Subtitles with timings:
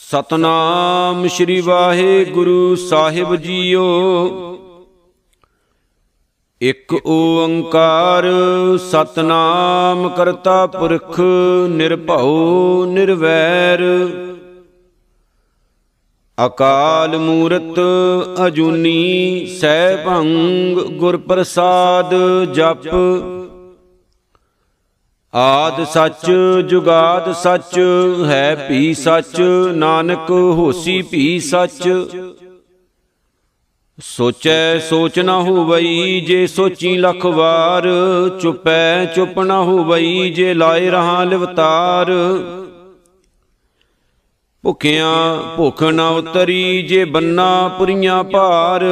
[0.00, 3.84] ਸਤਨਾਮ ਸ੍ਰੀ ਵਾਹਿਗੁਰੂ ਸਾਹਿਬ ਜੀਓ।
[6.62, 8.24] ਇਕ ਓੰਕਾਰ
[8.78, 11.20] ਸਤਨਾਮ ਕਰਤਾ ਪੁਰਖ
[11.68, 13.82] ਨਿਰਭਉ ਨਿਰਵੈਰ।
[16.46, 17.80] ਅਕਾਲ ਮੂਰਤ
[18.46, 22.14] ਅਜੂਨੀ ਸੈਭੰਗ ਗੁਰ ਪ੍ਰਸਾਦ
[22.52, 22.88] ਜਪ।
[25.34, 26.30] ਆਦ ਸੱਚ,
[26.68, 27.78] ਜੁਗਾਦ ਸੱਚ,
[28.26, 29.40] ਹੈ ਭੀ ਸੱਚ,
[29.74, 31.88] ਨਾਨਕ ਹੋਸੀ ਭੀ ਸੱਚ।
[34.00, 37.88] ਸੋਚੈ ਸੋਚ ਨਾ ਹੋਵਈ ਜੇ ਸੋਚੀ ਲਖ ਵਾਰ,
[38.42, 42.12] ਚੁਪੈ ਚੁਪ ਨਾ ਹੋਵਈ ਜੇ ਲਾਏ ਰਹਾ ਲਿਵਤਾਰ।
[44.62, 48.84] ਭੁਖਿਆਂ ਭੁਖ ਨਾ ਉਤਰੀ ਜੇ ਬੰਨਾ ਪੁਰੀਆਂ ਭਾਰ,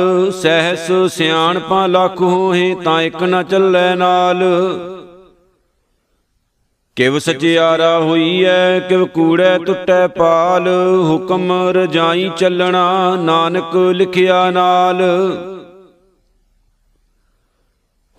[0.42, 4.44] ਸਹਿਸ ਸਿਆਣਪਾਂ ਲੱਖ ਹੋਏ ਤਾਂ ਇੱਕ ਨਾ ਚੱਲੈ ਨਾਲ।
[6.96, 10.68] ਕਿਵ ਸਚਿਆਰਾ ਹੋਈ ਐ ਕਿਵ ਕੂੜੈ ਟੁੱਟੈ ਪਾਲ,
[11.04, 15.02] ਹੁਕਮ ਰਜਾਈ ਚੱਲਣਾ, ਨਾਨਕ ਲਿਖਿਆ ਨਾਲ।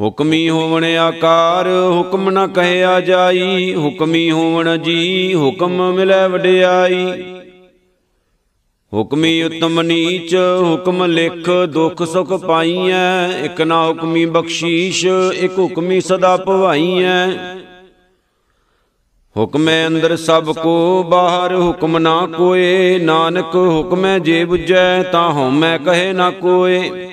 [0.02, 7.23] ਹੁਕਮੀ ਹੋਵਣ ਆਕਾਰ, ਹੁਕਮ ਨ ਕਹਿਆ ਜਾਈ, ਹੁਕਮੀ ਹੋਵਣ ਜੀ, ਹੁਕਮ ਮਿਲੈ ਵਡਿਆਈ।
[8.94, 16.38] ਹੁਕਮੀ ਉਤਮ ਨੀਚ, ਹੁਕਮ ਲਿਖ ਦੁਖ ਸੁਖ ਪਾਈਐ, ਇਕ ਨਾ ਹੁਕਮੀ ਬਖਸ਼ੀਸ਼, ਇਕ ਹੁਕਮੀ ਸਦਾ
[16.38, 17.28] ਭਵਾਈਐ।
[19.38, 26.13] ਹੁਕਮੈ ਅੰਦਰ ਸਭ ਕੋ ਬਾਹਰ, ਹੁਕਮ ਨਾ ਕੋਏ। ਨਾਨਕ ਹੁਕਮੈ ਜੇ 부ਜੈ ਤਾਂ ਹਉਮੈ ਕਹੇ
[26.13, 27.09] ਨਾ ਕੋਏ।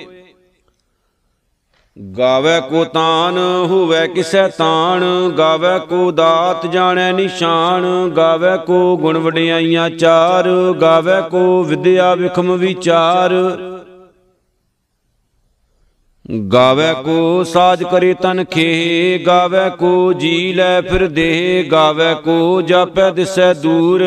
[2.17, 9.89] ਗਾਵੇ ਕੋ ਤਾਨ, ਹੋਵੇ ਕਿਸੈ ਤਾਣ। ਗਾਵੇ ਕੋ ਦਾਤ, ਜਾਣੈ ਨਿਸ਼ਾਨ। ਗਾਵੇ ਕੋ ਗੁਣ ਵਡਿਆਈਆਂ
[9.89, 13.31] ਚਾਰ। ਗਾਵੇ ਕੋ ਵਿਦਿਆ ਵਿਖਮ ਵਿਚਾਰ।
[16.53, 23.09] ਗਾਵੇ ਕੋ ਸਾਜ ਕਰੇ ਤਨ ਖੇ, ਗਾਵੇ ਕੋ ਜੀ ਲੈ ਫਿਰ ਦੇਹ ਗਾਵੇ ਕੋ ਜਾਪੈ
[23.11, 24.03] ਦਿਸੈ ਦੂਰ।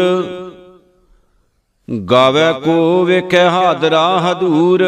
[2.10, 4.84] ਗਾਵੇ ਕੋ ਵੇਖੈ ਹਾਦਰਾ ਹਦੂਰ।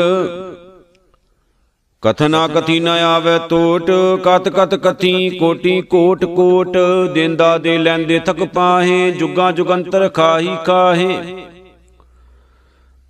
[2.03, 3.91] ਕਥਨਾ ਕਥੀ ਨ ਆਵੇ ਟੋਟ
[4.25, 6.76] ਕਤ ਕਤ ਕਥੀ ਕੋਟੀ ਕੋਟ ਕੋਟ।
[7.15, 11.19] ਦੇਂਦਾ ਦੇ ਲੈਂਦੇ ਥਕ ਪਾਹੇ, ਜੁਗਾ ਜੁਗੰਤਰ ਖਾਹੀ ਕਾਹੇ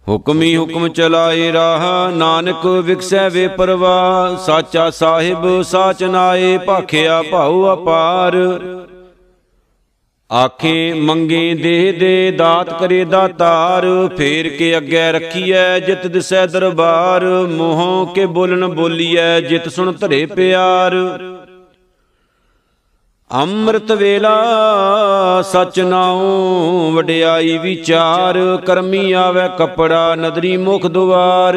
[0.08, 8.36] ਹੁਕਮੀ ਹੁਕਮ ਚਲਾਏ ਰਾਹ, ਨਾਨਕ ਵਿਖਸੈ ਵੇ ਪਰਵਾ, ਸਾਚਾ ਸਾਹਿਬ ਸਾਚ ਨਾਏ, ਭਾਖਿਆ ਭਾਉ ਅਪਾਰ।
[10.32, 18.12] ਆਖੇ ਮੰਗੇ ਦੇ ਦੇ, ਦਾਤ ਕਰੇ ਦਾਤਾਰ, ਫੇਰ ਕੇ ਅੱਗੇ ਰੱਖੀਐ ਜਿਤ ਦਿਸੈ ਦਰਬਾਰ, ਮੋਹ
[18.14, 20.92] ਕੇ ਬੋਲਣ ਬੋਲੀਐ ਜਿਤ ਸੁਣ ਧਰੇ ਪਿਆਰ।
[23.34, 26.20] ਅੰਮ੍ਰਿਤ ਵੇਲਾ ਸਚ ਨਾਉ,
[26.90, 31.56] ਵਡਿਆਈ ਵਿਚਾਰ, ਕਰਮੀ ਆਵੇ ਕਪੜਾ, ਨਦਰੀ ਮੁਖ ਦੁਆਰ।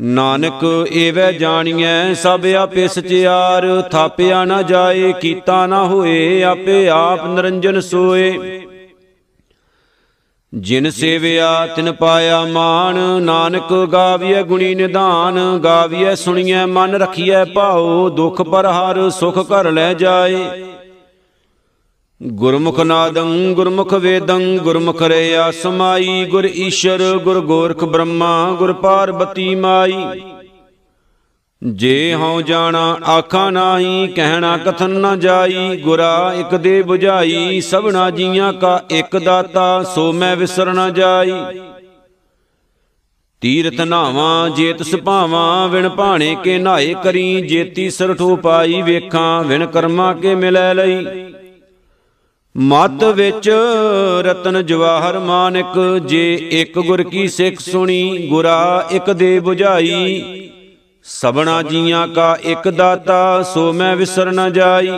[0.00, 7.80] ਨਾਨਕ ਏਵੈ ਜਾਣੀਐ, ਸਭ ਆਪੇ ਸਚਿਆਰ। ਥਾਪਿਆ ਨਾ ਜਾਏ, ਕੀਤਾ ਨਾ ਹੋਏ, ਆਪੇ ਆਪ ਨਿਰੰਜਨ
[7.80, 8.38] ਸੋਏ।
[10.56, 18.42] ਜਿਨ ਸੇਵਿਆ, ਤਿਨ ਪਾਇਆ ਮਾਨ ਨਾਨਕ ਗਾਵੀਐ ਗੁਣੀ ਨਿਧਾਨ, ਗਾਵੀਐ ਸੁਣੀਐ ਮਨ ਰਖੀਐ ਭਾਉ, ਦੁਖ
[18.42, 20.64] ਪਰ ਹਰ ਸੁਖ ਘਰ ਲੈ ਜਾਏ।
[22.22, 30.06] ਗੁਰਮੁਖ ਨਾਦੰ, ਗੁਰਮੁਖ ਵੇਦੰ, ਗੁਰਮੁਖ ਰਿਆ ਸਮਾਈ, ਗੁਰ ਈਸ਼ਰ, ਗੁਰ ਗੋਰਖ ਬ੍ਰਹਮਾ, ਗੁਰ ਪਾਰਬਤੀ ਮਾਈ।
[31.64, 38.52] ਜੇ ਹਉ ਜਾਣਾ, ਆਖਾਂ ਨਾਹੀ, ਕਹਿਣਾ ਕਥਨ ਨਾ ਜਾਈ, ਗੁਰਾ ਇਕ ਦੇ 부ਝਾਈ ਸਭਨਾ ਜੀਆਂ
[38.52, 41.32] ਕਾ ਇਕ ਦਾਤਾ, ਸੋ ਮੈਂ ਵਿਸਰ ਨਾ ਜਾਈ।
[43.40, 50.12] ਤੀਰਥ ਨਾਵਾਂ ਜੇਤ ਸੁਭਾਵਾਂ ਵਿਣ ਭਾਣੇ ਕੇ ਨਾਏ ਕਰੀ ਜੇਤੀ ਸਰਠੋ ਪਾਈ ਵੇਖਾਂ, ਵਿਣ ਕਰਮਾ
[50.14, 51.06] ਕੇ ਮਿਲੈ ਲਈ।
[52.56, 53.50] ਮਤ ਵਿੱਚ
[54.20, 60.22] ਰਤਨ ਜਵਾਹਰ ਮਾਨਕ, ਜੇ ਇੱਕ ਗੁਰ ਕੀ ਸਿੱਖ ਸੁਣੀ, ਗੁਰਾ ਇੱਕ ਦੇ 부ਝਾਈ
[61.08, 64.88] ਸਬਣਾ ਜੀਆਂ ਕਾ ਇੱਕ ਦਾਤਾ ਸੋ ਮੈਂ ਵਿਸਰ ਨ ਜਾਈ।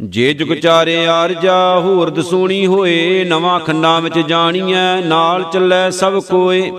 [0.00, 6.70] ਜੇ ਜੁਗ ਚਾਰੇ ਆਰਜਾ ਹੋਰ ਦਸੂਣੀ ਹੋਏ ਨਵਾਂ ਖੰਡਾਂ ਵਿੱਚ ਜਾਣੀਐ ਨਾਲ ਚੱਲੈ ਸਭ ਕੋਏ।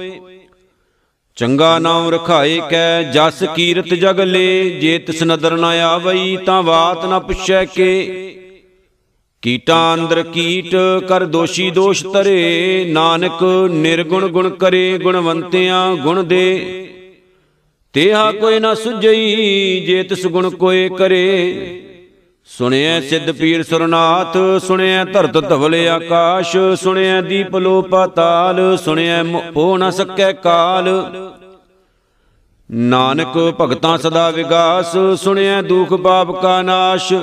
[1.36, 7.06] ਚੰਗਾ ਨਾਮ ਰਖਾਏ ਕੈ ਜਸ ਕੀਰਤ ਜਗ ਲੇ ਜੇ ਤਿਸ ਨਦਰ ਨ ਆਵਈ ਤਾਂ ਬਾਤ
[7.06, 7.94] ਨ ਪੁੱਛੈ ਕੇ।
[9.42, 10.76] ਕੀਟਾਂ ਅੰਦਰ ਕੀਟ
[11.08, 16.84] ਕਰ ਦੋਸ਼ੀ ਦੋਸ਼ ਤਰੇ ਨਾਨਕ ਨਿਰਗੁਣ ਗੁਣ ਕਰੇ ਗੁਣਵੰਤਿਆਂ ਗੁਣ ਦੇ।
[17.98, 21.84] ਤੇਹਾ ਕੋਈ ਨਾ ਸੁਝਈ, ਜੇ ਤਿਸ ਗੁਣ ਕੋਏ ਕਰੇ।
[22.50, 29.24] ਸੁਣਿਐ ਸਿੱਧ ਪੀਰ ਸੁਰਨਾਥ, ਸੁਣਿਐ ਧਰਤ ਧਵਲ ਆਕਾਸ਼, ਸੁਣਿਐ ਦੀਪ ਲੋ ਪਾਤਾਲ ਸੁਣਿਐ
[29.56, 30.90] ਹੋ ਨ ਸਕੈ ਕਾਲ।
[32.72, 37.14] ਨਾਨਕ ਭਗਤਾਂ ਸਦਾ ਵਿਗਾਸ, ਸੁਣਿਐ ਦੁਖ ਪਾਪ ਕਾ ਨਾਸ਼।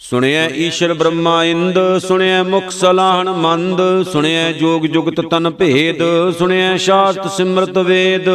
[0.00, 6.02] ਸੁਣਿਐ ਈਸ਼ਰ ਬ੍ਰਹਮਾ ਇੰਦ, ਸੁਣਿਐ ਮੁਖ ਸਲਾਹਣ ਮੰਦ, ਸੁਣਿਐ ਜੋਗ ਜੁਗਤ ਤਨ ਭੇਦ,
[6.38, 8.30] ਸੁਣਿਐ ਸ਼ਾਸਤ ਸਿਮਰਤ ਵੇਦ।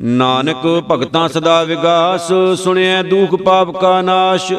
[0.00, 4.52] ਨਾਨਕ ਭਗਤਾਂ ਸਦਾ ਵਿਗਾਸ, ਸੁਣਿਐ ਦੁਖ ਪਾਪ ਕਾ ਨਾਸ਼।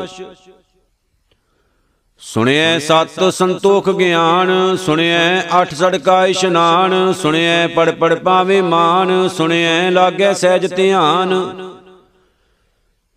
[2.20, 10.34] ਸੁਣਿਐ ਸਤ ਸੰਤੋਖ ਗਿਆਨ, ਸੁਣਿਐ ਅਠ ਸੜਕਾ ਇਸ਼ਨਾਨ, ਸੁਣਿਐ ਪੜ ਪੜ ਪਾਵੇ ਮਾਨ, ਸੁਣਿਐ ਲਾਗੈ
[10.34, 11.34] ਸਹਿਜ ਧਿਆਨ।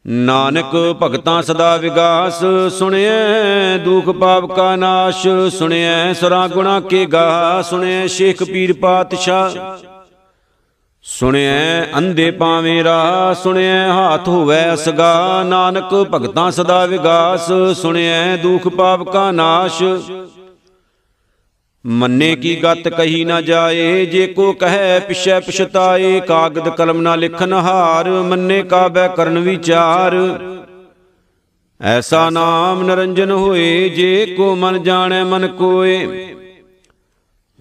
[0.06, 2.44] ਨਾਨਕ ਭਗਤਾਂ ਸਦਾ ਵਿਗਾਸ,
[2.78, 5.26] ਸੁਣਿਐ ਦੁਖ ਪਾਪ ਕਾ ਨਾਸ਼,
[5.58, 9.50] ਸੁਣਿਐ ਸਰਾ ਗੁਣਾ ਕੇ ਗਾ, ਸੁਣਿਐ ਸ਼ੇਖ ਪੀਰ ਪਾਤਸ਼ਾਹ।
[11.06, 19.02] ਸੁਣਿਐ, ਅੰਧੇ ਪਾਵੇਂ ਰਾ ਸੁਣਿਐ, ਹਾਥ ਹੋਵੇ ਅਸਗਾ। ਨਾਨਕ ਭਗਤਾਂ ਸਦਾ ਵਿਗਾਸ, ਸੁਣਿਐ, ਦੁਖ ਪਾਪ
[19.02, 19.82] ਕਾ ਨਾਸ਼।
[21.86, 27.52] ਮੰਨੇ ਕੀ ਗਤ ਕਹੀ ਨਾ ਜਾਏ, ਜੇ ਕੋ ਕਹੈ, ਪਿਛੈ ਪਛਤਾਏ, ਕਾਗਦ ਕਲਮ ਨਾ ਲਿਖਨ
[27.52, 30.16] ਹਾਰ, ਮੰਨੇ ਕਾਬੈ ਕਰਨ ਵਿਚਾਰ।
[31.80, 36.26] ਐਸਾ ਨਾਮ ਨਰੰਜਨ ਹੋਏ, ਜੇ ਕੋ ਮਨ ਜਾਣੈ ਮਨ ਕੋਏ।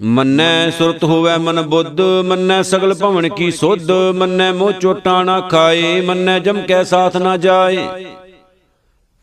[0.02, 6.02] ਮੰਨੈ ਸੁਰਤ ਹੋਵੇ ਮਨ ਬੁੱਧ, ਮੰਨੈ ਸਗਲ ਭਵਨ ਕੀ ਸੁਧ, ਮੰਨੈ ਮੋਹ ਚੋਟਾ ਨਾ ਖਾਏ,
[6.02, 7.88] ਮੰਨੈ ਜਮ ਕੈ ਸਾਥ ਨਾ ਜਾਏ।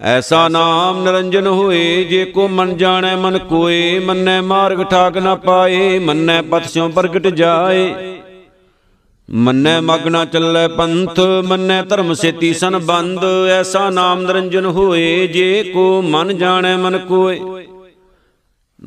[0.00, 5.99] ਐਸਾ ਨਾਮ ਨਰੰਜਨ ਹੋਏ, ਜੇ ਕੋ ਮਨ ਜਾਣੈ ਮਨ ਕੋਏ, ਮੰਨੈ ਮਾਰਗ ਠਾਕ ਨਾ ਪਾਏ,
[5.99, 7.94] ਮੰਨੈ ਪਥ ਸਿਉ ਪ੍ਰਗਟ ਜਾਏ।
[9.31, 16.02] ਮੰਨੈ ਮਗ ਨਾ ਚੱਲੈ ਪੰਥ, ਮੰਨੈ ਧਰਮ ਸੇਤੀ ਸੰਬੰਧ, ਐਸਾ ਨਾਮ ਨਰੰਜਨ ਹੋਏ, ਜੇ ਕੋ
[16.02, 17.40] ਮਨ ਜਾਣੈ ਮਨ ਕੋਏ।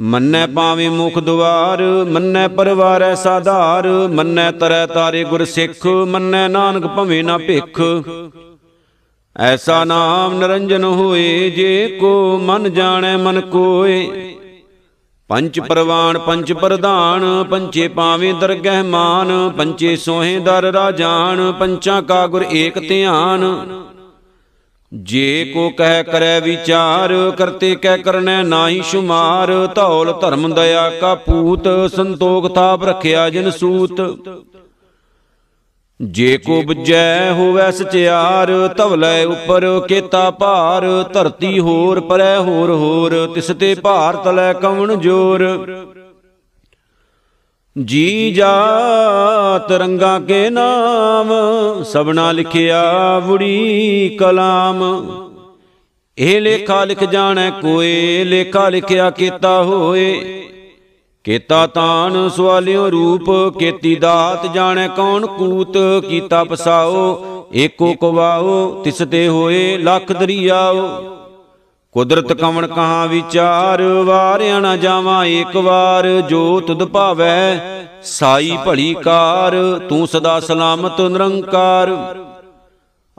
[0.01, 7.24] ਮੰਨੈ ਪਾਵੇਂ ਮੁਖ ਦੁਆਰ, ਮੰਨੈ ਪਰਵਾਰੈ ਸਾਧਾਰ, ਮੰਨੈ ਤਰੈ ਤਾਰੇ ਗੁਰ ਸਿੱਖ, ਮੰਨੈ ਨਾਨਕ ਭਵੇਂ
[7.24, 7.81] ਨਾ ਭਿਖ।
[9.40, 14.36] ਐਸਾ ਨਾਮ ਨਰੰਜਨ ਹੋਏ, ਜੇ ਕੋ ਮਨ ਜਾਣੈ ਮਨ ਕੋਏ।
[15.28, 22.45] ਪੰਚ ਪਰਵਾਨ, ਪੰਚ ਪ੍ਰਧਾਨ, ਪੰਚੇ ਪਾਵੇਂ ਦਰਗਹਿ ਮਾਨ, ਪੰਚੇ ਸੋਹੇ ਦਰ ਰਾਜਾਨ, ਪੰਚਾਂ ਕਾ ਗੁਰ
[22.51, 23.44] ਏਕ ਧਿਆਨ।
[24.94, 31.68] ਜੇ ਕੋ ਕਹਿ ਕਰੈ ਵਿਚਾਰ, ਕਰਤੇ ਕਹਿ ਕਰਨੈ ਨਾਹੀ ਸ਼ੁਮਾਰ, ਧੌਲ ਧਰਮ ਦਇਆ ਕਾ ਪੂਤ,
[31.95, 34.01] ਸੰਤੋਖ ਥਾਪ ਰਖਿਆ ਜਿਨ ਸੂਤ।
[36.01, 43.48] ਜੇ ਕੋ ਬੁਝੈ ਹੋਵੈ ਸਚਿਆਰ, ਧਵਲੇ ਉਪਰ ਕੇਤਾ ਭਾਰ, ਧਰਤੀ ਹੋਰ ਪਰੈ ਹੋਰ ਹੋਰ, ਤਿਸ
[43.60, 45.44] ਤੇ ਭਾਰ ਤਲੈ ਕਵਣ ਜੋਰ।
[47.78, 51.31] ਜੀ ਜਾਤ ਰੰਗਾ ਕੇ ਨਾਮ
[51.84, 54.84] ਸਭਨਾ ਲਿਖਿਆ ਵੁੜੀ ਕਲਾਮ।
[56.18, 60.22] ਇਹ ਲੇਖਾ ਲਿਖ ਜਾਣੈ ਕੋਏ, ਲੇਖਾ ਲਿਖਿਆ ਕੀਤਾ ਹੋਏ।
[61.24, 65.78] ਕੀਤਾ ਤਾਨ ਸਵਾਲਿਓ ਰੂਪ, ਕੀਤੀ ਦਾਤ ਜਾਣੈ ਕੌਣ ਕੂਤ,
[66.10, 70.90] ਕੀਤਾ ਪਸਾਓ, ਏਕੋ ਕਵਾਓ, ਤਿਸ ਤੇ ਹੋਏ ਲੱਖ ਦਰਿਆਓ।
[71.95, 77.60] ਕੁਦਰਤ ਕਵਣ ਕਹਾ ਵਿਚਾਰ, ਵਾਰਿਆ ਨਾ ਜਾਵਾਂ ਏਕ ਵਾਰ, ਜੋ ਤੁਧ ਭਾਵੈ
[78.04, 79.56] ਸਾਈ ਭਲੀ ਕਾਰ,
[79.90, 81.92] ਤੂੰ ਸਦਾ ਸਲਾਮਤ ਨਿਰੰਕਾਰ।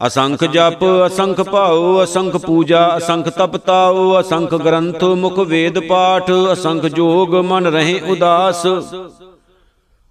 [0.06, 7.34] ਅਸੰਖ ਜਪ, ਅਸੰਖ ਭਾਉ, ਅਸੰਖ ਪੂਜਾ, ਅਸੰਖ ਤਪਤਾਉ ਅਸੰਖ ਗ੍ਰੰਥ, ਮੁਖ ਵੇਦ ਪਾਠ, ਅਸੰਖ ਜੋਗ
[7.34, 8.66] ਮਨ ਰਹੇ ਉਦਾਸ।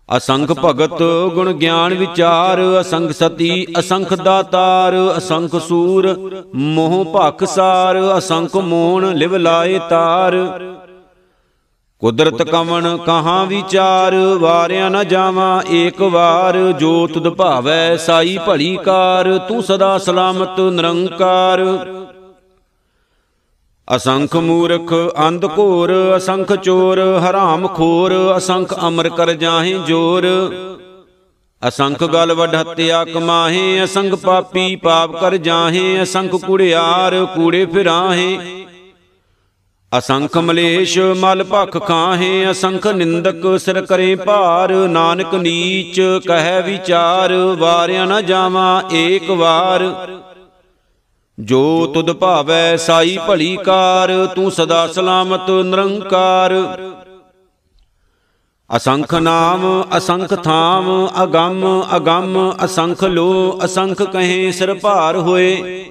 [0.10, 1.04] ਅਸੰਖ ਭਗਤ
[1.34, 6.16] ਗੁਣ ਗਿਆਨ ਵਿਚਾਰ, ਅਸੰਖ ਸਤੀ, ਅਸੰਖ ਦਾਤਾਰ, ਅਸੰਖ ਸੂਰ,
[6.56, 10.36] ਮੋਹ ਭਖਸਾਰ ਅਸੰਖ ਮੋਣ ਲਿਵ ਲਾਏ ਤਾਰ।
[12.02, 19.38] ਕੁਦਰਤ ਕਵਣ ਕਹਾਂ ਵਿਚਾਰ, ਵਾਰਿਆ ਨ ਜਾਵਾਂ ਏਕ ਵਾਰ। ਜੋ ਤੁਧ ਭਾਵੈ ਸਾਈ ਭਲੀ ਕਾਰ,
[19.38, 21.60] ਤੂੰ ਸਦਾ ਸਲਾਮਤ ਨਿਰੰਕਾਰ।
[23.96, 24.94] ਅਸੰਖ ਮੂਰਖ,
[25.28, 30.28] ਅੰਧ ਘੋਰ, ਅਸੰਖ ਚੋਰ, ਹਰਾਮ ਖੋਰ, ਅਸੰਖ ਅਮਰ ਕਰ ਜਾਹੇ ਜੋਰ।
[31.68, 38.38] ਅਸੰਖ ਗਲ ਵਡ ਹੱਤਿਆ ਕਮਾਹੇ ਅਸੰਖ ਪਾਪੀ ਪਾਪ ਕਰ ਜਾਹੇ, ਅਸੰਖ ਕੁੜਿਆਰ ਕੂੜੇ ਫਿਰਾਹੇ।
[39.98, 48.06] ਅਸੰਖ ਮਲੇਸ਼ ਮਲ ਭਖ ਖਾਹੇ, ਅਸੰਖ ਨਿੰਦਕ ਸਿਰ ਕਰੇ ਭਾਰ, ਨਾਨਕ ਨੀਚ ਕਹਿ ਵਿਚਾਰ, ਵਾਰਿਆ
[48.06, 49.84] ਨਾ ਜਾਵਾਂ ਏਕ ਵਾਰ।
[51.40, 56.54] ਜੋ ਤੁਧ ਭਾਵੈ ਸਾਈ ਭਲੀ ਕਾਰ, ਤੂੰ ਸਦਾ ਸਲਾਮਤ ਨਿਰੰਕਾਰ।
[58.76, 65.86] ਅਸੰਖ ਨਾਮ, ਅਸੰਖ ਥਾਮ, ਅਗੰਮ ਅਗੰਮ, ਅਸੰਖ ਲੋ, ਅਸੰਖ ਕਹੇ ਸਿਰ ਭਾਰ ਹੋਏ।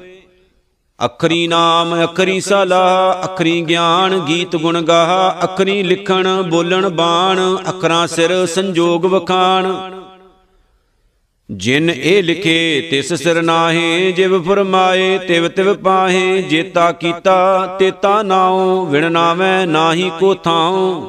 [1.06, 8.46] ਅਖਰੀ ਨਾਮ, ਅਖਰੀ ਸਲਾ, ਅਖਰੀ ਗਿਆਨ ਗੀਤ ਗੁਣ ਗਾਹ ਅਖਰੀ ਲਿਖਣ, ਬੋਲਣ ਬਾਣ, ਅਖਰਾਂ ਸਿਰ
[8.46, 9.72] ਸੰਜੋਗ ਵਖਾਣ।
[11.56, 18.86] ਜਿਨ ਇਹ ਲਿਖੇ, ਤਿਸ ਸਿਰ ਨਾਹੇ, ਜਿਵ ਫਰਮਾਏ, ਤਿਵ ਤਿਵ ਪਾਹੇ ਜੇਤਾ ਕੀਤਾ ਤੇਤਾ ਨਾਉ,
[18.86, 21.02] ਵਿਣ ਨਾਵੇਂ, ਨਾਹੀ ਕੋ ਥਾਉ।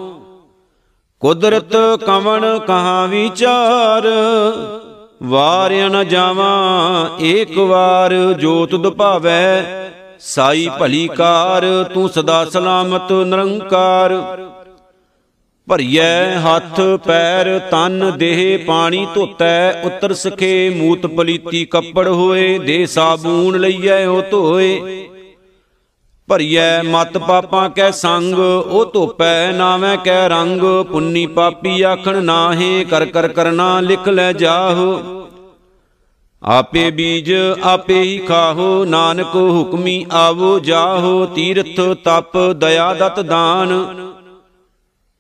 [1.19, 4.07] ਕੁਦਰਤ ਕਵਣ ਕਹਾ ਵਿਚਾਰ,
[5.23, 9.63] ਵਾਰਿਆ ਨ ਜਾਵਾਂ, ਏਕ ਵਾਰ ਜੋ ਤੁਧ ਭਾਵੈ
[10.19, 14.13] ਸਾਈ ਭਲੀ ਕਾਰ, ਤੂੰ ਸਦਾ ਸਲਾਮਤ ਨਿਰੰਕਾਰ।
[15.67, 23.59] ਭਰੀਐ ਹੱਥ, ਪੈਰ, ਤਨ, ਦੇਹ, ਪਾਣੀ ਧੋਤੈ, ਉਤਰ ਸਖੇ ਮੂਤ ਪਲੀਤੀ ਕੱਪੜ ਹੋਏ, ਦੇ ਸਾਬੂਨ
[23.59, 25.09] ਲਈਐ ਉਹ ਧੋਏ।
[26.27, 28.33] ਭਰੀਐ ਮਤ ਪਾਪਾਂ ਕੈ ਸੰਗ,
[28.65, 35.01] ਉਹ ਧੋਪੈ ਨਾਵੇਂ ਕੈ ਰੰਗ, ਪੁੰਨੀ ਪਾਪੀ ਆਖਣ ਨਾਹੇ, ਕਰ ਕਰ ਕਰਨਾ ਲਿਖ ਲੈ ਜਾਹੋ।
[36.43, 43.85] ਆਪੇ ਬੀਜ ਆਪੇ ਹੀ ਖਾਹੋ, ਨਾਨਕ ਹੁਕਮੀ ਆਵੋ ਜਾਹੋ, ਤੀਰਥ ਤਪ ਦਇਆ ਦਤ ਦਾਨ।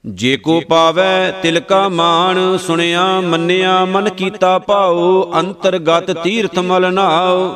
[0.05, 7.53] ਜੇ ਕੋ ਪਾਵੈ ਤਿਲ ਕਾ ਮਾਣ, ਸੁਣਿਆ, ਮੰਨਿਆ, ਮਨ ਕੀਤਾ ਭਾਉ, ਅੰਤਰਗਤ ਤੀਰਥ ਮਲ ਨਾਉ।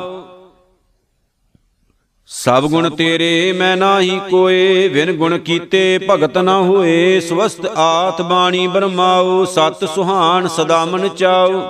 [2.26, 8.66] ਸਭ ਗੁਣ ਤੇਰੇ ਮੈਂ ਨਾਹੀ ਕੋਏ ਵਿਨ ਗੁਣ ਕੀਤੇ ਭਗਤ ਨਾ ਹੋਏ ਸਵਸਤ ਆਤ ਬਾਣੀ
[8.66, 11.60] ਬਰਮਾਉ, ਸਤ ਸੁਹਾਨ ਸਦਾ ਮਨ ਚਾਉ।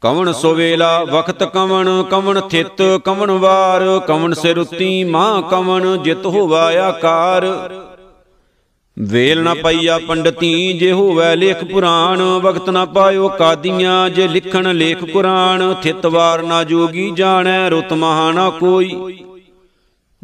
[0.00, 6.64] ਕਵਣ ਸੋ ਵੇਲਾ, ਵਖਤ ਕਵਣ ਕਵਣ ਥਿਤ, ਕਵਣ ਵਾਰ, ਕਵਣ ਸਿਰੁਤੀ ਮਾਂ ਕਵਣ ਜਿਤ ਹੋਵਾ
[6.82, 7.46] ਆਕਾਰ।
[8.98, 15.04] ਵੇਲ ਨਾ ਪਈਆ ਪੰਡਤੀ, ਜੇ ਹੋਵੇ ਲੇਖ ਪੁਰਾਣ, ਵਕਤ ਨਾ ਪਾਇਓ ਕਾਦੀਆਂ, ਜੇ ਲਿਖਣ ਲੇਖ
[15.04, 19.18] ਕੁਰਾਨ ਥਿਤਵਾਰ ਨਾ ਜੋਗੀ ਜਾਣੈ, ਰੁਤ ਮਹਾ ਨਾ ਕੋਈ।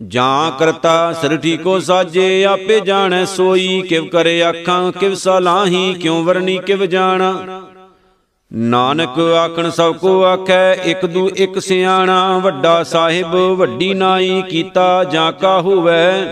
[0.08, 6.58] ਜਾਂ ਕਰਤਾ ਸਿਰ ਠੀਕੋ ਸਾਜੇ, ਆਪੇ ਜਾਣੈ ਸੋਈ, ਕਿਵ ਕਰੇ ਆਖਾਂ ਕਿਵ ਸਲਾਹੀ ਕਿਉ ਵਰਨੀ
[6.58, 7.62] ਕਿਵ ਜਾਣਾ।
[8.52, 15.32] ਨਾਨਕ ਆਖਣ ਸਭ ਕੋ ਆਖੈ, ਇਕ ਦੂ ਇਕ ਸਿਆਣਾ, ਵੱਡਾ ਸਾਹਿਬ, ਵੱਡੀ ਨਾਈ ਕੀਤਾ, ਜਾਂ
[15.32, 16.24] ਕਾ ਹੋਵੇ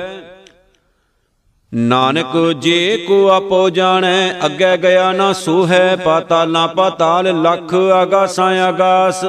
[1.75, 9.25] ਨਾਨਕ ਜੇ ਕੋ ਆਪੋ ਜਾਣੈ, ਅੱਗੇ ਗਿਆ ਨਾ ਸੋ ਹੈ ਪਾਤਾਲਾਂ ਪਾਤਾਲ, ਲੱਖ ਆਗਾਸਾਂ ਆਗਾਸ।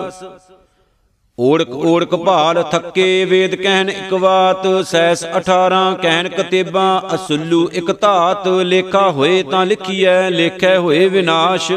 [1.39, 8.47] ਓੜਕ ਓੜਕ ਭਾਲ ਥੱਕੇ ਵੇਦ ਕਹਿਣ ਇਕ ਬਾਤ ਸੈਸ 18 ਕਹਿਣ ਕਤੇਬਾਂ, ਅਸੁੱਲੂ ਇਕ ਧਾਤ,
[8.47, 11.71] ਲੇਖਾ ਹੋਏ ਤਾਂ ਲਿਖੀਐ, ਲੇਖੈ ਹੋਏ ਵਿਨਾਸ਼।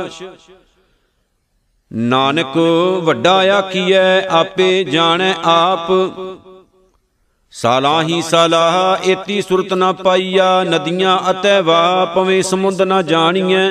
[1.92, 2.56] ਨਾਨਕ
[3.02, 5.92] ਵੱਡਾ ਆਖੀਐ, ਆਪੇ ਜਾਣੈ ਆਪ।
[7.54, 13.68] ਸਾਲਾਹੀ ਸਾਲਾਹ, ਏਤੀ ਸੁਰਤ ਨਾ ਪਾਈਆ, ਨਦੀਆਂ ਅਤੈ ਵਾ ਪਵੇਂ ਸਮੁੰਦ ਨਾ ਜਾਣੀਐ।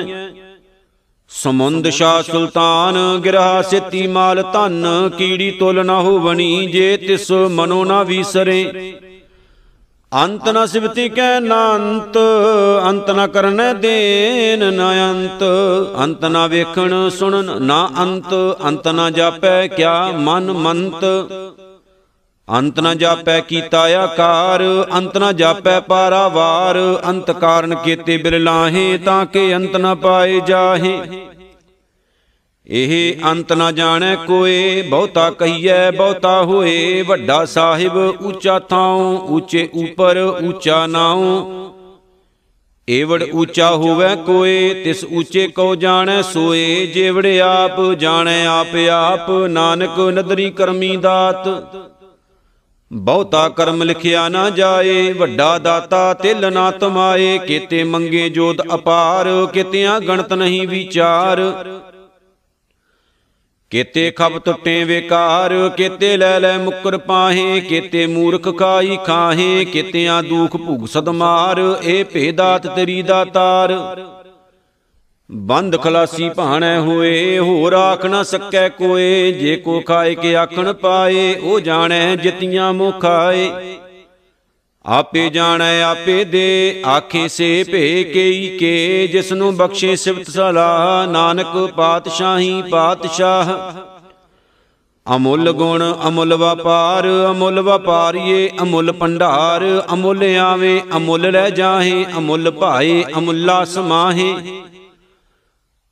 [1.30, 4.86] ਸਮੁੰਦ ਸ਼ਾ ਸੁਲਤਾਨ, ਗਿਰਹਾ ਸਿੱਤੀ ਮਾਲ ਧਨ,
[5.18, 8.94] ਕੀੜੀ ਤੁਲ ਨਾ ਹੋਵਣੀ ਜੇ ਤਿਸ ਮਨੋ ਨਾ ਵੀਸਰੇ।
[10.12, 12.18] ਅੰਤ ਨ ਸਿਵਤੀ ਕੈ ਨਾ ਅੰਤ
[12.88, 15.44] ਅੰਤ ਨ ਕਰਨੈ ਦੇਨ ਨ ਅੰਤ।
[16.02, 21.04] ਅੰਤ ਨ ਵੇਖਣ ਸੁਣਨ ਨਾ ਅੰਤ ਅੰਤ ਨ ਜਾਪੈ ਕਿਆ ਮਨ ਮੰਤ।
[22.48, 24.62] ਅੰਤ ਨ ਜਾਪੈ ਕੀਤਾ ਆਕਾਰ,
[24.96, 31.02] ਅੰਤ ਨ ਜਾਪੈ ਪਾਰਾਵਾਰ, ਅੰਤ ਕਾਰਨ ਕੀਤੇ ਬਿਰਲਾਹੇ ਤਾਂ ਕਿ ਅੰਤ ਨ ਪਾਏ ਜਾਹੇ।
[32.66, 40.16] ਇਹ ਅੰਤ ਨ ਜਾਣੈ ਕੋਏ, ਬਹੁਤਾ ਕਹੀਐ, ਬਹੁਤਾ ਹੋਏ, ਵੱਡਾ ਸਾਹਿਬ ਉੱਚਾ ਥਾਉ, ਉੱਚੇ ਉਪਰ
[40.18, 41.50] ਉੱਚਾ ਨਾਉ।
[42.88, 49.98] ਏਵੜ ਉੱਚਾ ਹੋਵੇ ਕੋਏ, ਤਿਸ ਉੱਚੇ ਕੋ ਜਾਣੈ ਸੋਏ, ਜੇਵੜ ਆਪ ਜਾਣੈ ਆਪ ਆਪ, ਨਾਨਕ
[49.98, 51.48] ਨਦਰੀ ਕਰਮੀ ਦਾਤ।
[52.94, 60.00] ਬਹੁਤਾ ਕਰਮ ਲਿਖਿਆ ਨਾ ਜਾਏ, ਵੱਡਾ ਦਾਤਾ ਤਿਲ ਨਾ ਤਮਾਏ, ਕੀਤੇ ਮੰਗੇ ਜੋਤ ਅਪਾਰ, ਕਿਤਿਆਂ
[60.00, 61.40] ਗਣਤ ਨਹੀਂ ਵਿਚਾਰ।
[63.70, 70.56] ਕੀਤੇ ਖਬ ਟੁੱਟੇ ਵਿਕਾਰ, ਕੀਤੇ ਲੈ ਲੈ ਮੁਕਰ ਪਾਹੇ, ਕੀਤੇ ਮੂਰਖ ਖਾਈ ਖਾਹੇ, ਕੀਤਿਆਂ ਦੁਖ
[70.56, 73.72] ਭੁਗ ਸਦ ਮਾਰ ਇਹ ਭੇਦਾਤ ਤੇਰੀ ਦਾਤਾਰ
[75.32, 81.34] ਬੰਦ ਖਲਾਸੀ ਭਾਣੈ ਹੋਏ, ਹੋਰ ਆਖ ਨਾ ਸਕੈ ਕੋਏ, ਜੇ ਕੋ ਖਾਏ ਕੇ ਆਖਣ ਪਾਏ,
[81.34, 83.50] ਉਹ ਜਾਣੈ ਜਿਤੀਆਂ ਮੁਖਾਏ।
[84.84, 91.72] ਆਪੇ ਜਾਣੈ, ਆਪੇ ਦੇ, ਆਖੇ ਸੇ ਭੇ ਕੇਈ ਕੇ ਜਿਸ ਨੂੰ ਬਖਸ਼ੇ ਸਿਫਤ ਸਲਾਹ ਨਾਨਕ
[91.76, 93.54] ਪਾਤਸ਼ਾਹੀ ਪਾਤਸ਼ਾਹ।
[95.16, 103.04] ਅਮੁੱਲ ਗੁਣ, ਅਮੁੱਲ ਵਪਾਰ, ਅਮੁੱਲ ਵਪਾਰੀਏ, ਅਮੁੱਲ ਭੰਡਾਰ, ਅਮੁੱਲ ਆਵੇ, ਅਮੁੱਲ ਲੈ ਜਾਹੇ, ਅਮੁੱਲ ਭਾਏ,
[103.18, 104.34] ਅਮੁੱਲਾ ਸਮਾਹੇ।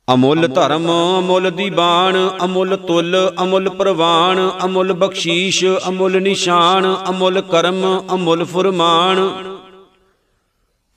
[0.09, 8.45] ਅਮੁੱਲ ਧਰਮ, ਅਮੁੱਲ ਦੀਬਾਨ, ਅਮੁੱਲ ਤੁਲ, ਅਮੁੱਲ ਪ੍ਰਵਾਨ, ਅਮੁੱਲ ਬਖਸ਼ੀਸ਼, ਅਮੁੱਲ ਨਿਸ਼ਾਨ, ਅਮੁੱਲ ਕਰਮ, ਅਮੁੱਲ
[8.45, 9.31] ਫਰਮਾਨ।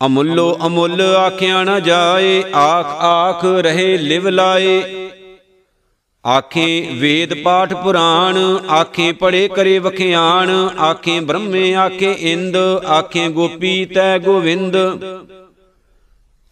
[0.05, 4.81] ਅਮੁੱਲੋ ਅਮੁੱਲ ਆਖਿਆ ਨਾ ਜਾਏ, ਆਖ ਆਖ ਰਹੇ ਲਿਵ ਲਾਏ।
[6.27, 8.37] ਆਖੇ ਵੇਦ ਪਾਠ ਪੁਰਾਣ,
[8.71, 12.57] ਆਖੇ ਪੜੇ ਕਰੇ ਵਖਿਆਣ, ਆਖੇ ਬ੍ਰਹਮੇ ਆਖੇ ਇੰਦ,
[12.87, 14.77] ਆਖੇ ਗੋਪੀ ਤੈ ਗੋਵਿੰਦ।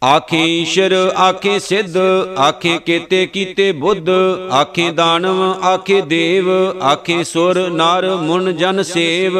[0.04, 1.96] ਆਖੇ ਈਸ਼ਰ, ਆਖੇ ਸਿੱਧ,
[2.38, 4.08] ਆਖੇ ਕੀਤੇ ਕੀਤੇ ਬੁੱਧ,
[4.52, 6.50] ਆਖੇ ਦਾਨਵ, ਆਖੇ ਦੇਵ,
[6.82, 9.38] ਆਖੇ ਸੁਰ, ਨਰ, ਮੁਨ, ਜਨ ਸੇਵ।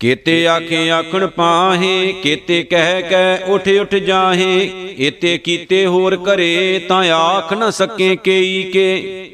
[0.00, 7.04] ਕੀਤੇ ਆਖੇ ਆਖਣ ਪਾਹੇ, ਕੀਤੇ ਕਹਿ ਕੈ ਉਠ ਉਠ ਜਾਹੇ, ਏਤੇ ਕੀਤੇ ਹੋਰ ਕਰੇ ਤਾਂ
[7.10, 9.30] ਆਖ ਨ ਸਕੇ ਕੇਈ ਕੇ।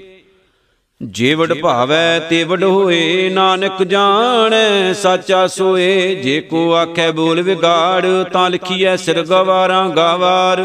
[1.02, 8.06] ਜੇ ਵਡ ਭਾਵੈ ਤੇ ਵਡ ਹੋਏ ਨਾਨਕ ਜਾਣੈ ਸਾਚਾ ਸੋਏ। ਜੇ ਕੋ ਆਖੈ ਬੋਲ ਵਿਗਾੜ
[8.32, 10.62] ਤਾਂ ਲਿਖੀਐ ਸਿਰ ਗਵਾਰਾਂ ਗਾਵਾਰ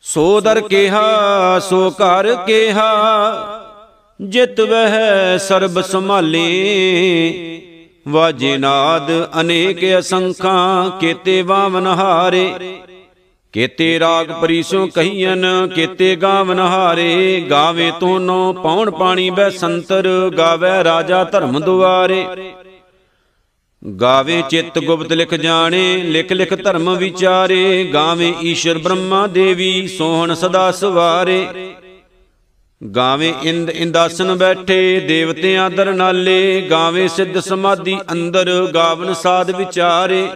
[0.00, 2.88] ਸੋ ਦਰ ਕਿਹਾ ਸੋ ਘਰ ਕਿਹਾ
[4.20, 6.44] ਜਿਤ ਵਹਿ ਸਰਬ ਸੰਭਾਲੇ।
[8.08, 9.10] ਵਾਜੇ ਨਾਦ
[9.40, 12.54] ਅਨੇਕ ਅਸੰਖਾਂ ਕੀਤੇ ਵਾਵਨ ਹਾਰੇ।
[13.52, 21.24] ਕੀਤੇ ਰਾਗ ਪਰੀਸੋਂ ਕਹੀਨ ਕੀਤੇ ਗਾਵਨ ਹਾਰੇ, ਗਾਵੇ ਤੋਨੋ ਪੌਣ ਪਾਣੀ ਬੈ ਸੰਤਰ, ਗਾਵੇ ਰਾਜਾ
[21.24, 22.26] ਧਰਮ ਦੁਆਰੇ।
[24.00, 30.70] ਗਾਵੇ ਚਿੱਤ ਗੁਪਤ ਲਿਖ ਜਾਣੇ, ਲਿਖ ਲਿਖ ਧਰਮ ਵਿਚਾਰੇ, ਗਾਵੇ ਈਸ਼ਰ ਬ੍ਰਹਮਾ ਦੇਵੀ ਸੋਹਣ ਸਦਾ
[30.70, 31.46] ਸਵਾਰੇ।
[32.82, 40.28] ਗਾਵੇ ਇੰਦ ਇੰਦਾਸਨ ਬੈਠੇ ਦੇਵਤਿਆਂ ਦਰ ਨਾਲੇ, ਗਾਵੇ ਸਿੱਧ ਸਮਾਧੀ ਅੰਦਰ, ਗਾਵਨ ਸਾਧ ਵਿਚਾਰੇ,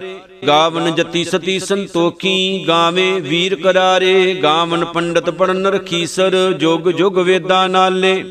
[0.47, 8.25] ਗਾਵਨ ਜਤੀ ਸਤੀ ਸੰਤੋਖੀ, ਗਾਵੇ ਵੀਰ ਕਰਾਰੇ, ਗਾਵਨ ਪੰਡਤ ਪੜਨ ਰਖੀਸਰ, ਜੁਗ ਜੁਗ ਵੇਦਾਂ ਨਾਲੇ।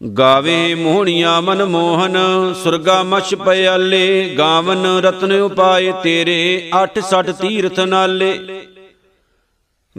[0.00, 2.18] ਗਾਵੇ ਮੋਹਣੀਆਂ ਮਨ ਮੋਹਨ,
[2.64, 8.38] ਸੁਰਗਾ ਮਛ ਪਿਆਲੇ, ਗਾਵਨ ਰਤਨ ਉਪਾਏ ਤੇਰੇ 860 ਤੀਰਥ ਨਾਲੇ।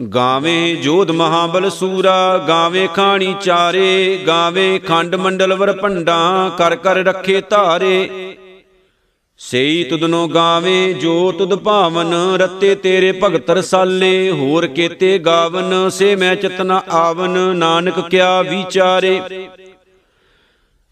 [0.00, 7.40] ਗਾਵੇ ਜੋਧ ਮਹਾਬਲ ਸੂਰਾ, ਗਾਵੇ ਖਾਣੀ ਚਾਰੇ, ਗਾਵੇ ਖੰਡ ਮੰਡਲ ਵਰ ਭੰਡਾ, ਕਰ ਕਰ ਰੱਖੇ
[7.40, 8.08] ਧਾਰੇ।
[9.38, 16.36] ਸਈ ਤੁਦਨੋ ਗਾਵੇ, ਜੋ ਤੁਦ ਭਾਵਨ, ਰਤੇ ਤੇਰੇ ਭਗਤ ਰਸਾਲੇ, ਹੋਰ ਕੇਤੇ ਗਾਵਨ, ਸੇ ਮੈਂ
[16.36, 19.20] ਚਤਨਾ ਆਵਨ, ਨਾਨਕ ਕਿਆ ਵਿਚਾਰੇ।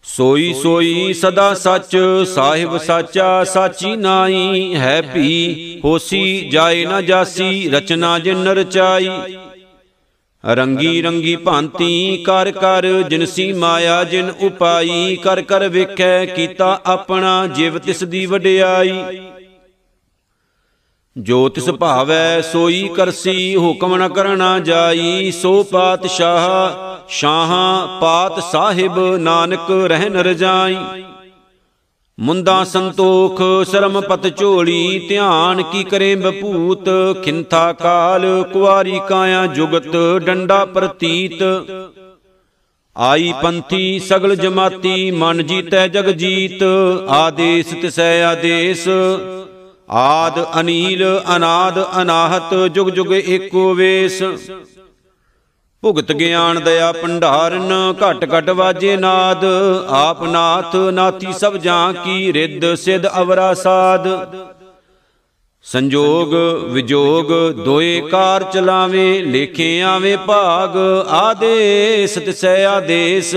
[0.05, 1.95] ਸੋਈ ਸੋਈ ਸਦਾ ਸੱਚ
[2.27, 9.09] ਸਾਹਿਬ ਸਾਚਾ ਸਾਚੀ ਨਾਈ ਹੈ ਭੀ। ਹੋਸੀ ਜਾਏ ਨਾ ਜਾਸੀ ਰਚਨਾ ਜਿਨ ਰਚਾਈ
[10.43, 17.77] ਰੰਗੀ ਰੰਗੀ ਭਾਂਤੀ ਕਰ ਕਰ ਜਿਨਸੀ ਮਾਇਆ ਜਿਨ ਉਪਾਈ। ਕਰ ਕਰ ਵੇਖੈ ਕੀਤਾ ਆਪਣਾ ਜਿਵ
[17.77, 18.91] ਤਿਸ ਦੀ ਵਡਿਆਈ।
[21.15, 29.71] ਜੋ ਤਿਸ ਭਾਵੈ ਸੋਈ ਕਰਸੀ, ਹੁਕਮ ਨ ਕਰਨਾ ਜਾਈ, ਸੋ ਪਾਤਸ਼ਾਹ ਸ਼ਾਹਾਂ ਪਾਤ ਸਾਹਿਬ ਨਾਨਕ
[29.85, 30.75] ਰਹਿਨ ਰਜਾਈ
[32.17, 33.41] ਮੁੰਦਾ ਸੰਤੋਖ
[33.71, 36.89] ਸ਼ਰਮ ਪਤ ਝੋਲੀ, ਧਿਆਨ ਕੀ ਕਰੇ ਬਪੂਤ,
[37.23, 39.95] ਖਿੰਥਾ ਕਾਲ ਕੁਵਾਰੀ ਕਾਇਆ ਜੁਗਤ,
[40.25, 41.43] ਡੰਡਾ ਪ੍ਰਤੀਤ।
[42.95, 46.63] ਆਈ ਪੰਥੀ ਸਗਲ ਜਮਾਤੀ, ਮਨ ਜੀਤੈ ਜਗ ਜੀਤ
[47.09, 48.87] ਆਦੇਸ ਤਿਸੈ ਆਦੇਸ।
[49.89, 51.03] ਆਦ ਅਨੀਲ,
[51.35, 54.21] ਅਨਾਦ ਅਨਾਹਤ, ਜੁਗ ਜੁਗ ਏਕੋ ਵੇਸ।
[55.83, 59.45] ਭੁਗਤ ਗਿਆਨ ਦਇਆ ਭੰਡਾਰਨ, ਘਟ ਘਟ ਵਾਜੇ ਨਾਦ।
[59.89, 64.07] ਆਪ ਨਾਥ, ਨਾਥੀ ਸਭ ਜਾਂ ਕੀ ਰਿੱਧ, ਸਿਧ ਅਵਰਾ ਸਾਧ
[65.65, 66.33] ਸੰਜੋਗ,
[66.71, 67.31] ਵਿਜੋਗ,
[67.65, 70.77] ਦੋਏ ਕਾਰ ਚਲਾਵੇ, ਲੇਖੇ ਆਵੇ ਭਾਗ
[71.09, 73.35] ਆਦੇਸ ਤਿਸੈ ਆਦੇਸ।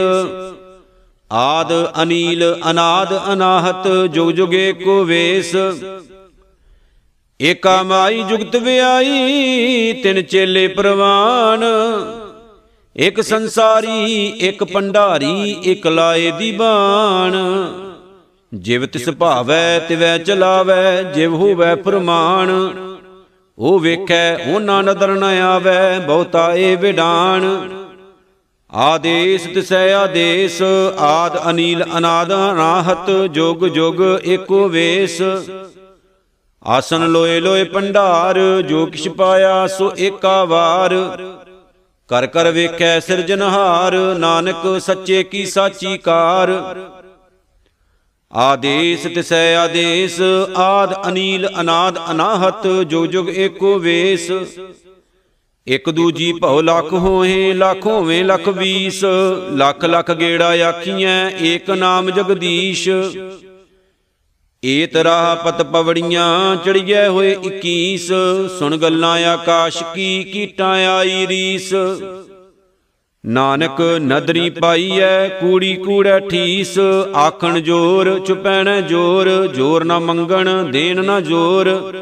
[1.30, 5.54] ਆਦ ਅਨੀਲ, ਅਨਾਦ ਅਨਾਹਤ, ਜੁਗ ਜੁਗੇ ਕੋ ਵੇਸ।
[7.40, 11.64] ਏਕਾ ਮਾਈ ਜੁਗਤ ਵਿਆਈ, ਤਿਨ ਚੇਲੇ ਪ੍ਰਵਾਨ।
[12.96, 17.36] ਇਕ ਸੰਸਾਰੀ, ਇਕ ਪੰਡਾਰੀ ਇਕ ਲਾਏ ਦੀ ਬਾਣ।
[18.54, 22.50] ਜਿਵ ਤਿਸ ਭਾਵੈ, ਤਿਵੈ ਚਲਾਵੈ, ਜਿਵ ਹੋਵੈ ਫਰਮਾਨ।
[23.58, 27.68] ਉਹ ਵੇਖੈ ਉਹਨਾਂ ਨਦਰ ਨ ਆਵੈ, ਬਹੁਤਾ ਏ ਵਿਡਾਣ
[28.72, 30.62] ਆਦੇਸ ਤਿਸੈ ਆਦੇਸ,
[30.98, 35.22] ਆਦ ਅਨੀਲ ਅਨਾਦ ਅਨਾਹਤ ਜੁਗ ਜੁਗ ਏਕੋ ਵੇਸ।
[36.66, 40.94] ਆਸਨ ਲੋਏ ਲੋਏ ਪੰਡਾਰ ਜੋ ਕਿਛ ਪਾਇਆ ਸੋ ਏਕਾ ਵਾਰ।
[42.08, 46.50] ਕਰ ਕਰ ਵੇਖੈ ਸਿਰਜਨਹਾਰ ਨਾਨਕ ਸੱਚੇ ਕੀ ਸਾਚੀ ਕਾਰ।
[48.32, 50.20] ਆਦੇਸ ਤਿਸੈ ਆਦੇਸ,
[50.56, 54.30] ਆਦ ਅਨੀਲ ਅਨਾਦ ਅਨਾਹਤ ਜੁਗ ਜੁਗ ਏਕੋ ਵੇਸ।
[55.66, 59.04] ਇਕ ਦੂਜੀ ਭਉ ਲੱਖ ਹੋਏ, ਲੱਖ ਹੋਵੇ ਲੱਖ 20
[59.52, 62.88] ਲੱਖ ਲੱਖ ਗੇੜਾ ਆਖੀਐ, ਏਕ ਨਾਮ ਜਗਦੀਸ਼।
[64.64, 68.12] ਏਤ ਰਾਹ ਪਤ ਪਵੜੀਆਂ ਚੜੀਏ ਹੋਏ 21
[68.58, 71.74] ਸੁਣ ਗੱਲਾਂ ਆਕਾਸ਼ ਕੀ ਕੀਟਾਂ ਆਈ ਰੀਸ।
[73.26, 76.78] ਨਾਨਕ ਨਦਰੀ ਪਾਈਐ, ਕੂੜੀ ਕੂੜੈ ਠੀਸ।
[77.16, 81.94] ਆਖਣ ਜੋਰ, ਚੁਪੈਣੈ ਜੋਰ ਜੋਰ ਨਾ ਮੰਗਣ, ਦੇਣ ਨਾ ਜੋਰ।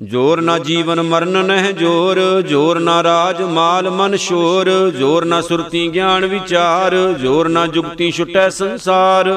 [0.00, 5.88] ਜੋਰ ਨਾ ਜੀਵਨ ਮਰਨ ਨਹਿ ਜੋਰ ਜੋਰ ਨਾ ਰਾਜ ਮਾਲ ਮਨ ਸ਼ੋਰ। ਜੋਰ ਨਾ ਸੁਰਤੀ
[5.88, 9.32] ਗਿਆਨ ਵਿਚਾਰ, ਜੋਰ ਨਾ ਜੁਗਤੀ ਛੁਟੈ ਸੰਸਾਰ।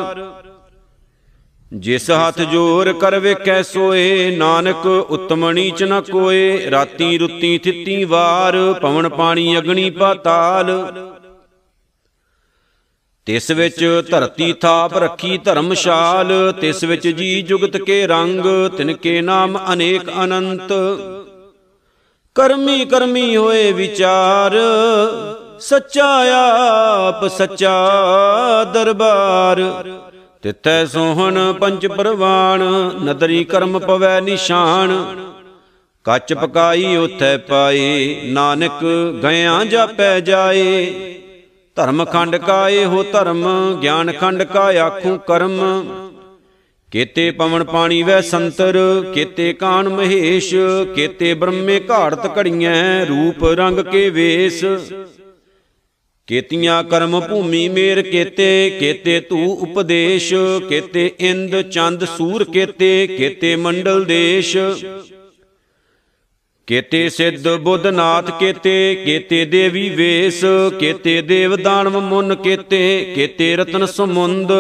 [1.74, 8.56] ਜਿਸ ਹੱਥ ਜੋਰ ਕਰ ਵੇਖੈ ਸੋਏ, ਨਾਨਕ ਉਤਮ ਨੀਚ ਨ ਕੋਏ, ਰਾਤੀ ਰੁੱਤੀ ਥਿੱਤੀ ਵਾਰ,
[8.82, 10.72] ਪਵਨ ਪਾਣੀ ਅਗਣੀ ਪਾਤਾਲ।
[13.26, 19.60] ਤਿਸ ਵਿੱਚ ਧਰਤੀ ਥਾਪ ਰੱਖੀ ਧਰਮਸ਼ਾਲ, ਤਿਸ ਵਿੱਚ ਜੀ ਜੁਗਤ ਕੇ ਰੰਗ, ਤਿਨ ਕੇ ਨਾਮ
[19.74, 20.74] ਅਨੇਕ ਅਨੰਤ।
[22.36, 24.58] ਕਰਮੀ ਕਰਮੀ ਹੋਏ ਵਿਚਾਰ,
[25.60, 27.74] ਸੱਚਾ ਆਪ ਸੱਚਾ
[28.74, 29.62] ਦਰਬਾਰ।
[30.44, 32.64] ਤਿੱਥੈ ਸੋਹਣ ਪੰਜ ਪਰਵਾਣ,
[33.04, 34.92] ਨਦਰੀ ਕਰਮ ਪਵੈ ਨਿਸ਼ਾਨ।
[36.04, 38.84] ਕੱਚ ਪਕਾਈ ਉਥੈ ਪਾਏ, ਨਾਨਕ
[39.22, 40.86] ਗਿਆ ਜਾਪੈ ਜਾਏ।
[41.76, 43.44] ਧਰਮ ਖੰਡ ਕਾਏ ਹੋ ਧਰਮ,
[43.82, 45.60] ਗਿਆਨ ਖੰਡ ਕਾ ਆਖੂ ਕਰਮ।
[46.92, 48.78] ਕੇਤੇ ਪਵਨ ਪਾਣੀ ਵੈ ਸੰਤਰ,
[49.14, 50.56] ਕੇਤੇ ਕਾਨ ਮਹੇਸ਼,
[50.96, 54.66] ਕੇਤੇ ਬ੍ਰਹਮੇ ਘਾੜਤ ਘੜੀਐ, ਰੂਪ ਰੰਗ ਕੇ ਵੇਸ।
[56.30, 60.34] ਕੇਤੀਆਂ ਕਰਮ ਭੂਮੀ ਮੇਰ ਕੇਤੇ ਕੇਤੇ ਤੂ ਉਪਦੇਸ਼,
[60.70, 64.58] ਕੇਤੇ ਇੰਦ ਚੰਦ ਸੂਰ ਕੇਤੇ ਕੇਤੇ ਮੰਡਲ ਦੇਸ਼।
[66.68, 70.42] ਕੇਤੇ ਸਿੱਧ ਬੁੱਧਨਾਥ ਕੇਤੇ ਕੇਤੇ ਦੇਵੀ ਵੇਸ,
[70.80, 74.52] ਕੇਤੇ ਦੇਵ ਦਾਨਵ ਮੁੰਨ ਕੇਤੇ ਕੇਤੇ ਰਤਨ ਸਮੁੰਦ।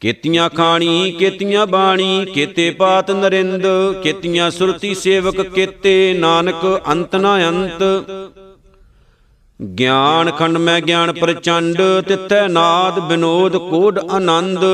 [0.00, 3.66] ਕੀਤੀਆਂ ਖਾਣੀ, ਕੀਤੀਆਂ ਬਾਣੀ, ਕੀਤੇ ਪਾਤ ਨਰਿੰਦ,
[4.02, 7.82] ਕੀਤੀਆਂ ਸੁਰਤੀ ਸੇਵਕ ਕੀਤੇ, ਨਾਨਕ ਅੰਤ ਨਾ ਅੰਤ।
[9.60, 14.64] ਗਿਆਨ ਖੰਡ ਮੈਂ ਗਿਆਨ ਪ੍ਰਚੰਡ, ਤਿੱਥੈ ਨਾਦ ਬਿਨੋਦ ਕੋਡ ਆਨੰਦ।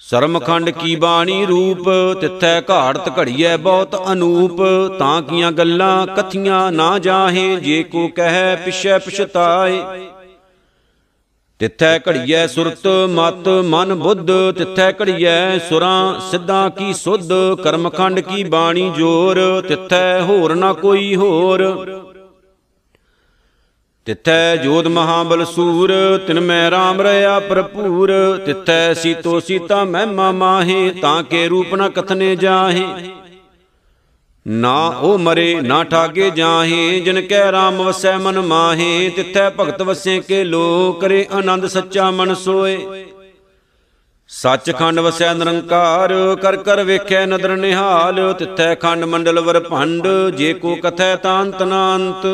[0.00, 4.62] ਸਰਮਖੰਡ ਕੀ ਬਾਣੀ ਰੂਪ, ਤਿੱਥੈ ਘਾੜਤ ਘੜੀਐ ਬਹੁਤ ਅਨੂਪ।
[4.98, 9.82] ਤਾਂ ਕੀਆਂ ਗੱਲਾਂ ਕਥੀਆਂ ਨਾ ਜਾਹੇ, ਜੇ ਕੋ ਕਹੈ ਪਿਛੈ ਪਛਤਾਏ।
[11.58, 18.90] ਤਿੱਥੈ ਘੜੀਐ ਸੁਰਤ, ਮਤ ਮਨ ਬੁੱਧ। ਤਿੱਥੈ ਘੜੀਐ ਸੁਰਾਂ, ਸਿੱਧਾਂ ਕੀ ਸੁਧ। ਕਰਮਖੰਡ ਕੀ ਬਾਣੀ
[18.98, 21.88] ਜੋਰ, ਤਿੱਥੈ ਹੋਰ ਨਾ ਕੋਈ ਹੋਰ।
[24.08, 25.90] ਤਿੱਥੈ ਜੋਤ ਮਹਾਬਲ ਸੂਰ,
[26.26, 28.12] ਤਿਨ ਮੈਂ RAM ਰਹਾ ਭਰਪੂਰ।
[28.46, 32.86] ਤਿੱਥੈ ਸੀਤੋ ਸੀਤਾ ਮਹਿਮਾ ਮਾਹੇ, ਤਾਂ ਕੇ ਰੂਪ ਨ ਕਥਨੇ ਜਾਹੇ।
[34.46, 40.18] ਨਾ ਉਹ ਮਰੇ, ਨਾ ਠਾਗੇ ਜਾਹੇ, ਜਿਨ ਕੈ RAM ਵਸੈ ਮਨ ਮਾਹੇ। ਤਿੱਥੈ ਭਗਤ ਵਸੇ
[40.20, 43.04] ਕੇ ਲੋ ਕਰੇ ਆਨੰਦ ਸੱਚਾ ਮਨ ਸੋਏ।
[44.30, 50.76] ਸੱਚਖੰਡ ਵਸੈ ਨਿਰੰਕਾਰ, ਕਰ ਕਰ ਵੇਖੈ ਨਦਰ ਨਿਹਾਲ। ਤਿੱਥੈ ਖੰਡ ਮੰਡਲ ਵਰ ਭੰਡ, ਜੇ ਕੋ
[50.76, 52.26] ਕਥੈ ਤਾਂ ਅੰਤ ਨਾ ਅੰਤ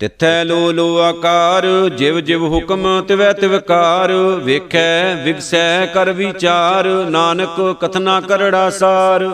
[0.00, 8.20] ਤਿੱਥੈ ਲੋ ਲੋ ਆਕਾਰ, ਜਿਵ ਜਿਵ ਹੁਕਮ, ਤਿਵੈ ਤਿਵਕਾਰ ਵੇਖੈ, ਵਿਗਸੈ, ਕਰ ਵਿਚਾਰ, ਨਾਨਕ, ਕਥਨਾ
[8.20, 9.26] ਕਰੜਾ ਸਾਰ।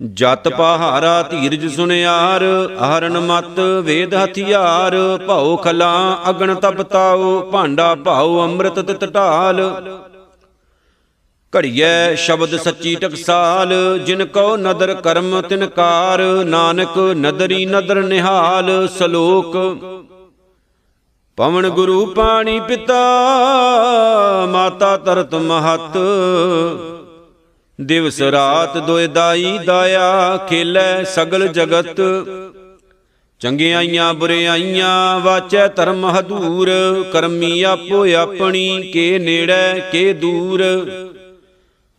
[0.00, 2.42] ਜਤ ਪਹਾਰਾ ਧੀਰਜ ਸੁਨਿਆਰ
[2.78, 9.70] ਆਹਰਨ ਮਤ, ਵੇਦ ਹਥਿਆਰ, ਭਉ ਖਲਾ, ਅਗਣ ਤਪਤਾਉ ਭਾਂਡਾ ਭਾਉ, ਅੰਮ੍ਰਿਤ ਤਿਤ ਢਾਲ।
[11.56, 19.56] ਘੜੀਐ ਸ਼ਬਦ ਸੱਚੀ ਟਕਸਾਲ, ਜਿਨ ਕੋ ਨਦਰ ਕਰਮ ਤਿਨਕਾਰ, ਨਾਨਕ ਨਦਰੀ ਨਦਰ ਨਿਹਾਲ, ਸ਼ਲੋਕ।
[21.36, 23.00] ਪਵਨ ਗੁਰੂ ਪਾਣੀ ਪਿਤਾ,
[24.46, 25.98] ਮਾਤਾ ਤਰਤ ਮਹਤ।
[27.80, 32.00] ਦਿਵਸ ਰਾਤ ਦੋਇ ਦਾਈ ਦਾਇਆ, ਖੇਲੇ ਸਗਲ ਜਗਤ।
[33.40, 36.70] ਚੰਗਿਆਈਆਂ ਬੁਰਿਆਈਆਂ, ਵਾਚੈ ਧਰਮ ਹਦੂਰ,
[37.12, 40.64] ਕਰਮੀ ਆਪੋ ਆਪਣੀ, ਕੇ ਨੇੜੇ, ਕੇ ਦੂਰ।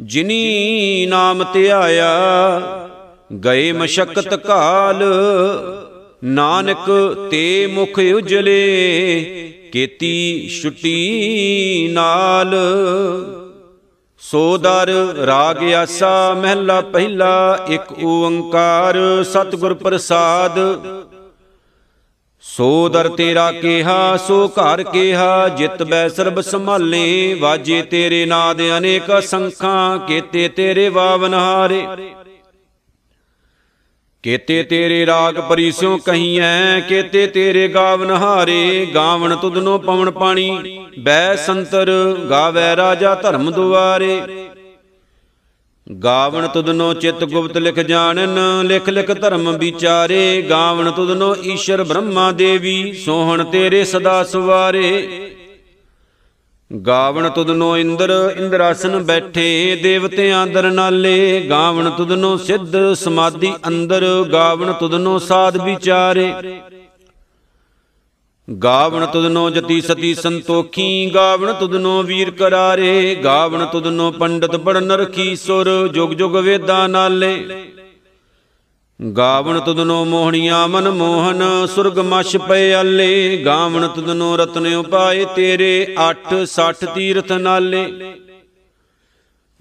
[0.02, 2.10] ਜਿਨੀ ਨਾਮ ਧਿਆਇਆ
[3.46, 5.04] ਗਏ ਮਸ਼ਕਤ ਕਾਲ।
[6.24, 8.82] ਨਾਨਕ ਤੇ ਮੁਖ ਉਜਲੇ,
[9.72, 12.56] ਕੀਤੀ ਛੁੱਟੀ ਨਾਲ।
[14.20, 14.90] ਸੋ ਦਰ
[15.26, 20.60] ਰਾਗ ਆਸਾ, ਮਹਿਲਾ ਪਹਿਲਾ, ਇੱਕ ਓੰਕਾਰ, ਸਤਿਗੁਰ ਪ੍ਰਸਾਦ।
[22.43, 29.21] ਸੋ ਦਰ ਤੇਰਾ ਕੇਹਾ, ਸੋ ਘਰ ਕੇਹਾ, ਜਿਤ ਬੈ ਸਰਬ ਸੰਭਾਲੇ, ਵਾਜੇ ਤੇਰੇ ਨਾਦ ਅਨੇਕ
[29.21, 31.86] ਸੰਖਾਂ, ਕੀਤੇ ਤੇਰੇ ਵਾਵਨ ਹਾਰੇ।
[34.23, 41.91] ਕੀਤੇ ਤੇਰੇ ਰਾਗ ਪਰਿਸਿਓ ਕਹੀਐ, ਕੀਤੇ ਤੇਰੇ ਗਾਵਨ ਹਾਰੇ, ਗਾਵਣ ਤੁਧਨੋ ਪਵਨ ਪਾਣੀ, ਬੈ ਸੰਤਰ
[42.30, 44.49] ਗਾਵੇ ਰਾਜਾ ਧਰਮ ਦੁਆਰੇ।
[45.89, 52.91] ਗਾਵਣ ਤੁਧਨੋ ਚਿਤ ਗੁਪਤ ਲਿਖ ਜਾਣਨ, ਲਿਖ ਲਿਖ ਧਰਮ ਵਿਚਾਰੇ। ਗਾਵਣ ਤੁਧਨੋ ਈਸ਼ਰ ਬ੍ਰਹਮਾ ਦੇਵੀ,
[52.93, 55.32] ਸੋਹਣ ਤੇਰੇ ਸਦਾ ਸੁਵਾਰੇ।
[56.71, 65.17] ਗਾਵਣ ਤੁਧਨੋ ਇੰਦਰ, ਇੰਦਰਾਸਨ ਬੈਠੇ, ਦੇਵਤਿਆਂ ਦਰ ਨਾਲੇ। ਗਾਵਣ ਤੁਧਨੋ ਸਿੱਧ ਸਮਾਧੀ ਅੰਦਰ, ਗਾਵਣ ਤੁਧਨੋ
[65.19, 66.34] ਸਾਧ ਵਿਚਾਰੇ।
[68.50, 75.88] ਗਾਵਣ ਤੁਧਨੋ ਜਤੀ ਸਤੀ ਸੰਤੋਖੀ, ਗਾਵਣ ਤੁਧਨੋ ਵੀਰ ਕਰਾਰੇ, ਗਾਵਣ ਤੁਧਨੋ ਪੰਡਤ ਪੜਨ ਰਖੀ ਸੁਰ,
[75.88, 77.66] ਜੁਗ ਜੁਗ ਵੇਦਾਂ ਨਾਲੇ।
[79.00, 86.46] ਗਾਵਣ ਤੁਧਨੋ ਮੋਹਣੀਆਂ ਮਨ ਮੋਹਨ, ਸੁਰਗ ਮਛ ਪਏ ਆਲੇ ਗਾਵਣ ਤੁਧਨੋ ਰਤਨ ਉਪਾਏ ਤੇਰੇ 8
[86.46, 87.86] 60 ਤੀਰਥ ਨਾਲੇ।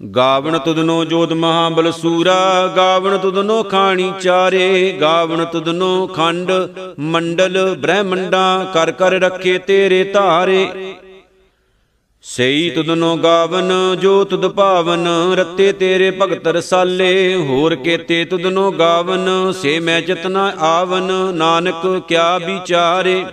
[0.01, 6.51] ਗਾਵਣ ਤੁਧਨੋ ਜੋਤ ਮਹਾਬਲ ਸੂਰਾ, ਗਾਵਣ ਤੁਧਨੋ ਖਾਣੀ ਚਾਰੇ, ਗਾਵਣ ਤੁਧਨੋ ਖੰਡ,
[6.99, 10.95] ਮੰਡਲ ਬ੍ਰਹਮੰਡਾ, ਕਰ ਕਰ ਰੱਖੇ ਤੇਰੇ ਧਾਰੇ।
[12.23, 19.79] ਸਈ ਤੁਧਨੋ ਗਾਵਨ, ਜੋ ਤੁਧ ਭਾਵਨ ਰੱਤੇ ਤੇਰੇ ਭਗਤ ਰਸਾਲੇ। ਹੋਰ ਕੇਤੇ ਤੁਧਨੋ ਗਾਵਨ, ਸੇ
[19.79, 23.25] ਮੈਂ ਚਤਨਾ ਆਵਨ, ਨਾਨਕ ਕਿਆ ਵਿਚਾਰੇ।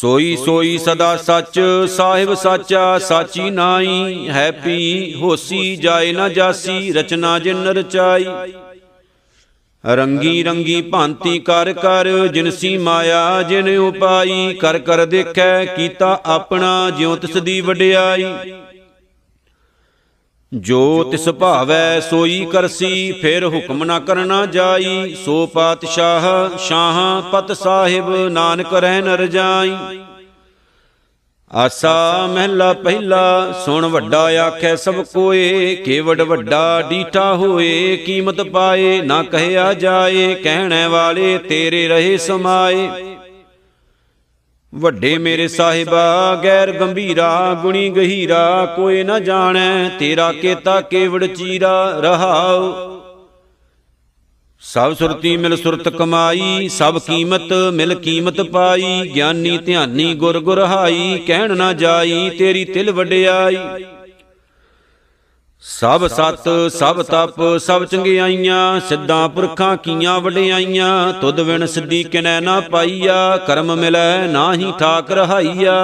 [0.00, 7.38] ਸੋਈ ਸੋਈ ਸਦਾ ਸੱਚ, ਸਾਹਿਬ ਸਾਚਾ, ਸਾਚੀ ਨਾਈ ਹੈ ਪੀ ਹੋਸੀ, ਜਾਏ ਨਾ ਜਾਸੀ, ਰਚਨਾ
[7.38, 8.26] ਜਿਨ ਰਚਾਈ।
[9.86, 17.16] ਰੰਗੀ ਰੰਗੀ ਭਾਂਤੀ ਕਰ ਕਰ ਜਿਨਸੀ ਮਾਇਆ, ਜਿਨ ਉਪਾਈ, ਕਰ ਕਰ ਦੇਖੈ, ਕੀਤਾ ਆਪਣਾ, ਜਿਉ
[17.16, 18.24] ਤਿਸ ਦੀ ਵਡਿਆਈ।
[20.54, 28.28] ਜੋ ਤਿਸ ਭਾਵੈ ਸੋਈ ਕਰਸੀ, ਫਿਰ ਹੁਕਮ ਨਾ ਕਰਨਾ ਜਾਈ। ਸੋ ਪਾਤਸ਼ਾਹ ਸ਼ਾਹ ਪਤ ਸਾਹਿਬ,
[28.28, 29.76] ਨਾਨਕ ਰਹਿ ਨ ਰਜਾਈ
[31.54, 39.22] ਆਸਾ ਮਹਿਲਾ ਪਹਿਲਾ, ਸੁਣ ਵੱਡਾ ਆਖੈ ਸਭ ਕੋਏ। ਕੇਵੜ ਵੱਡਾ ਡੀਠਾ ਹੋਏ, ਕੀਮਤ ਪਾਏ, ਨਾ
[39.22, 43.11] ਕਹਿਆ ਜਾਏ। ਕਹਿਣੇ ਵਾਲੇ ਤੇਰੇ ਰਹੇ ਸਮਾਏ।
[44.74, 52.72] ਵੱਡੇ ਮੇਰੇ ਸਾਹਿਬਾ, ਗੈਰ ਗੰਭੀਰਾ, ਗੁਣੀ ਗਹੀਰਾ, ਕੋਈ ਨਾ ਜਾਣੈ, ਤੇਰਾ ਕੇਤਾ ਕੇਵੜ ਚੀਰਾ, ਰਹਾਉ।
[54.60, 61.22] ਸਭ ਸੁਰਤੀ ਮਿਲ ਸੁਰਤ ਕਮਾਈ, ਸਭ ਕੀਮਤ ਮਿਲ ਕੀਮਤ ਪਾਈ, ਗਿਆਨੀ ਧਿਆਨੀ ਗੁਰ ਗੁਰ ਹਾਈ,
[61.26, 63.56] ਕਹਿਣ ਨਾ ਜਾਈ, ਤੇਰੀ ਤਿਲ ਵਡਿਆਈ।
[65.64, 72.60] ਸਭ ਸਤ, ਸਭ ਤਪ, ਸਭ ਚੰਗਿਆਈਆਂ, ਸਿੱਧਾਂ ਪੁਰਖਾਂ ਕੀਆਂ ਵਡਿਆਈਆਂ, ਤੁਧ ਵਿਣ ਸਿੱਧੀ ਕਿਨੈ ਨਾ
[72.60, 75.74] ਪਾਈਆ, ਕਰਮ ਮਿਲੈ ਨਾਹੀ ਠਾਕ ਰਹਾਈਆ।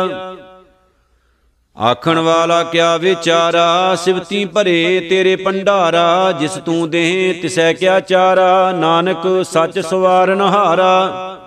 [1.77, 9.45] ਆਖਣ ਵਾਲਾ ਕਿਆ ਵਿਚਾਰਾ, ਸਿਵਤੀ ਭਰੇ ਤੇਰੇ ਪੰਡਾਰਾ ਜਿਸ ਤੂੰ ਦੇਹ ਤਿਸੈ ਕਿਆ ਚਾਰਾ, ਨਾਨਕ
[9.45, 11.39] ਸੱਚ ਸਵਾਰਨ ਹਾਰਾ।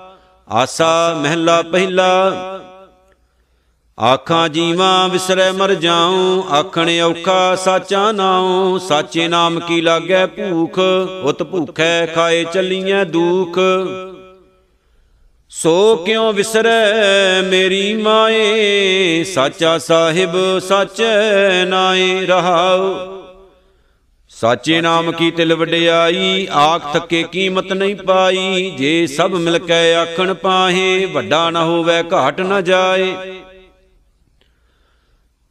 [0.49, 2.31] ਆਸਾ ਮਹਿਲਾ ਪਹਿਲਾ
[3.99, 10.79] ਆਖਾਂ ਜੀਵਾਂ ਵਿਸਰੈ ਮਰ ਜਾਉ, ਆਖਣ ਔਖਾ ਸਾਚਾ ਨਾਉ, ਸਾਚੇ ਨਾਮ ਕੀ ਲਾਗੈ ਭੂਖ,
[11.23, 13.59] ਉਤ ਭੂਖੈ ਖਾਏ ਚੱਲੀਐ ਦੁਖ।
[15.49, 22.95] ਸੋ ਕਿਉ ਵਿਸਰੈ ਮੇਰੀ ਮਾਏ, ਸਾਚਾ ਸਾਹਿਬ ਸਾਚੈ ਨਾਏ ਰਹਾਉ।
[24.29, 30.33] ਸਾਚੇ ਨਾਮ ਕੀ ਤਿਲ ਵਡਿਆਈ, ਆਖ ਥਕੇ ਕੀਮਤ ਨਹੀਂ ਪਾਈ, ਜੇ ਸਭ ਮਿਲ ਕੇ ਆਖਣ
[30.33, 33.15] ਪਾਹੇ, ਵੱਡਾ ਨਾ ਹੋਵੇ ਘਾਟ ਨਾ ਜਾਏ।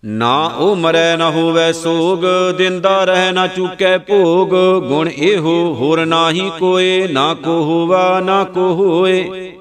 [0.04, 2.24] ਨਾ ਉਹ ਮਰੈ ਨਾ ਹੋਵੇ ਸੋਗ,
[2.58, 4.48] ਦਿੰਦਾ ਰਹਿ ਨਾ ਚੁਕੈ ਭੋਗ।
[4.88, 9.52] ਗੁਣ ਇਹੋ ਹੋਰ ਨਾਹੀ ਕੋਏ, ਨਾ ਕੋ ਹੋਵਾ, ਨਾ ਕੋ ਹੋਏ।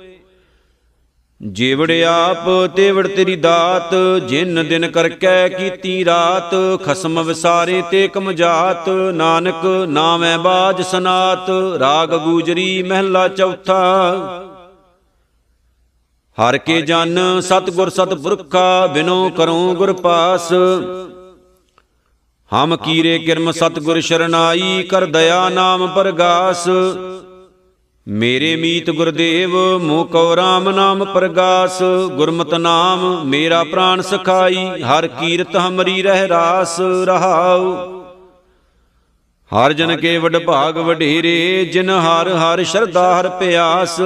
[1.51, 3.95] ਜੀਵੜ ਆਪ, ਤੇਵੜ ਤੇਰੀ ਦਾਤ,
[4.27, 11.49] ਜਿਨ ਦਿਨ ਕਰਕੈ ਕੀਤੀ ਰਾਤ। ਖਸਮ ਵਿਸਾਰੇ ਤੇ ਕਮਜਾਤ, ਨਾਨਕ ਨਾਮੈ ਬਾਜ ਸਨਾਤ।
[11.79, 14.15] ਰਾਗ ਗੂਜਰੀ ਮਹਿਲਾ ਚੌਥਾ।
[16.39, 20.51] ਹਰ ਕੇ ਜਨ ਸਤਗੁਰ ਸਤਪੁਰਖਾ ਬਿਨੋ ਕਰੋ ਗੁਰ ਪਾਸ।
[22.51, 26.67] ਹਮ ਕੀਰੇ ਕਿਰਮ ਸਤਗੁਰ ਸ਼ਰਨਾਈ ਕਰ ਦਇਆ ਨਾਮ ਪਰਗਾਸ।
[28.07, 35.55] ਮੇਰੇ ਮੀਤ ਗੁਰਦੇਵ ਮੋ ਕਉ ਰਾਮ ਨਾਮ ਪ੍ਰਗਾਸ। ਗੁਰਮਤਿ ਨਾਮ ਮੇਰਾ ਪ੍ਰਾਨ ਸਖਾਈ। ਹਰ ਕੀਰਤ
[35.57, 37.73] ਹਮਰੀ ਰਹਿ ਰਾਸ ਰਹਾਉ।
[39.51, 44.01] ਹਰ ਜਨ ਕੇ ਵਡ ਭਾਗ ਵਡੇਰੇ ਜਿਨ ਹਰ ਹਰ ਸ਼ਰਧਾ ਹਰ ਪਿਆਸ।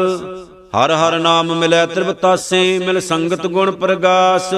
[0.74, 4.54] ਹਰ ਹਰ ਨਾਮ ਮਿਲੈ ਤ੍ਰਿਵਤਾਸੇ, ਮਿਲ ਸੰਗਤ ਗੁਣ ਪ੍ਰਗਾਸ।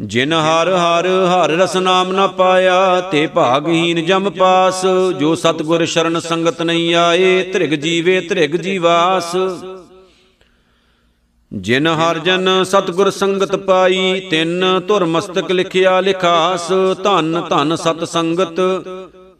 [0.00, 4.82] ਜਿਨ ਹਰ ਹਰ ਹਰ ਰਸ ਨਾਮ ਨਾ ਪਾਇਆ, ਤੇ ਭਾਗਹੀਨ ਜਮ ਪਾਸ।
[5.18, 9.36] ਜੋ ਸਤਗੁਰ ਸ਼ਰਨ ਸੰਗਤ ਨਹੀਂ ਆਏ, ਧ੍ਰਿਗ ਜੀਵੇ ਧ੍ਰਿਗ ਜੀਵਾਸ।
[11.52, 16.68] ਜਿਨ ਹਰ ਜਨ ਸਤਗੁਰ ਸੰਗਤ ਪਾਈ, ਤਿੰਨ ਧੁਰ ਮਸਤਕ ਲਿਖਿਆ ਲਿਖਾਸ।
[17.02, 18.60] ਧੰਨ ਧੰਨ ਸਤ ਸੰਗਤ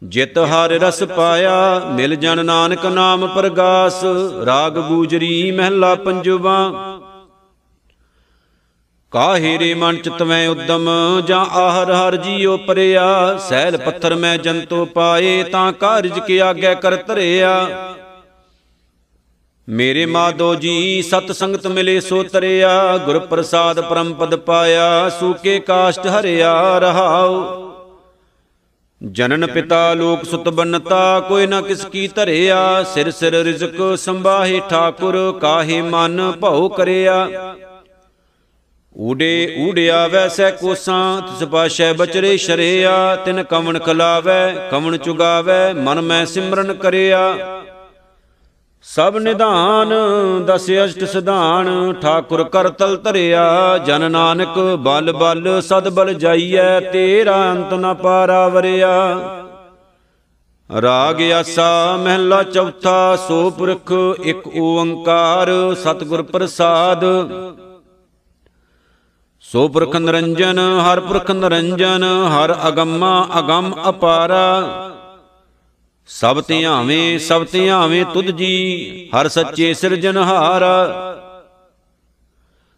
[0.03, 4.03] ਜਿਤ ਹਰ ਰਸ ਪਾਇਆ, ਮਿਲ ਜਨ ਨਾਨਕ ਨਾਮ ਪ੍ਰਗਾਸ,
[4.45, 6.71] ਰਾਗ ਗੂਜਰੀ ਮਹਿਲਾ ਪੰਜਵਾ।
[9.11, 10.89] ਕਾਹੇ ਰੇ ਮਨ ਚਿਤਵੈ ਉਦਮ,
[11.27, 16.95] ਜਾਂ ਆਹਰ ਹਰ ਜੀਉ ਪਰਿਆ, ਸੈਲ ਪੱਥਰ ਮੈਂ ਜੰਤੋ ਪਾਏ, ਤਾਂ ਕਾਰਜ ਕੇ ਆਗੇ ਕਰ
[16.95, 17.67] ਧਰਿਆ।
[19.69, 26.07] ਮੇਰੇ ਮਾਦੋ ਜੀ, ਸਤ ਸੰਗਤ ਮਿਲੇ ਸੋ ਤਰਿਆ, ਗੁਰ ਪ੍ਰਸਾਦ ਪਰਮ ਪਦ ਪਾਇਆ ਸੂਕੇ ਕਾਸ਼ਟ
[26.07, 27.72] ਹਰਿਆ ਰਹਾਉ।
[29.03, 35.39] ਜਨਨ ਪਿਤਾ ਲੋਕ ਸੁਤ ਬਨਤਾ, ਕੋਈ ਨਾ ਕਿਸ ਕੀ ਧਰਿਆ। ਸਿਰ ਸਿਰ ਰਿਜ਼ਕ ਸੰਭਾਹੇ ਠਾਕੁਰ,
[35.41, 37.27] ਕਾਹੇ ਮਨ ਭਉ ਕਰਿਆ।
[38.95, 46.25] ਊੜੇ ਊੜਿਆ ਵੈਸੈ ਕੋਸਾਂ, ਤਿਸ ਪਾਸ਼ੈ ਬਚਰੇ ਸ਼ਰਿਆ। ਤਿਨ ਕਵਣ ਖਲਾਵੈ, ਕਵਣ ਚੁਗਾਵੈ, ਮਨ ਮੈਂ
[46.25, 47.35] ਸਿਮਰਨ ਕਰਿਆ।
[48.85, 49.93] ਸਭ ਨਿਧਾਨ
[50.45, 57.35] ਦਸ ਅਸ਼ਟ ਸਿਧਾਨ, ਠਾਕੁਰ ਕਰ ਤਲ ਧਰਿਆ, ਜਨ ਨਾਨਕ ਬਲ ਬਲ, ਸਦ ਬਲ ਜਾਈਐ, ਤੇਰਾ
[57.51, 58.91] ਅੰਤ ਨ ਪਾਰਾਵਰਿਆ
[60.69, 63.91] ਰਾਗ ਆਸਾ ਮਹਿਲਾ ਚੌਥਾ, ਸੋ ਪੁਰਖ
[64.23, 65.51] ਇੱਕ ਓੰਕਾਰ,
[65.83, 67.05] ਸਤਿਗੁਰ ਪ੍ਰਸਾਦ।
[69.43, 74.89] ਸੋ ਪੁਰਖ ਨਿਰੰਜਨ, ਹਰ ਪੁਰਖ ਨਿਰੰਜਨ, ਹਰ ਅਗੰਮਾ ਅਗੰਮ ਅਪਾਰਾ।
[76.07, 80.63] ਸਭ ਧਿਆਵੇਂ ਸਭ ਧਿਆਵੇਂ ਤੁਧ ਜੀ, ਹਰ ਸੱਚੇ ਸਿਰਜਨਹਾਰ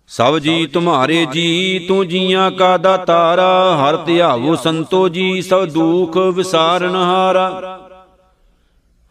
[0.08, 6.96] ਸਭ ਜੀ ਤੁਮਾਰੇ ਜੀ, ਤੂੰ ਜੀਆਂ ਕਾ ਦਾਤਾਰਾ ਹਰ ਧਿਆਵੋ ਸੰਤੋ ਜੀ, ਸਭ ਦੁਖ ਵਿਸਾਰਨ
[6.96, 7.80] ਹਾਰਾ।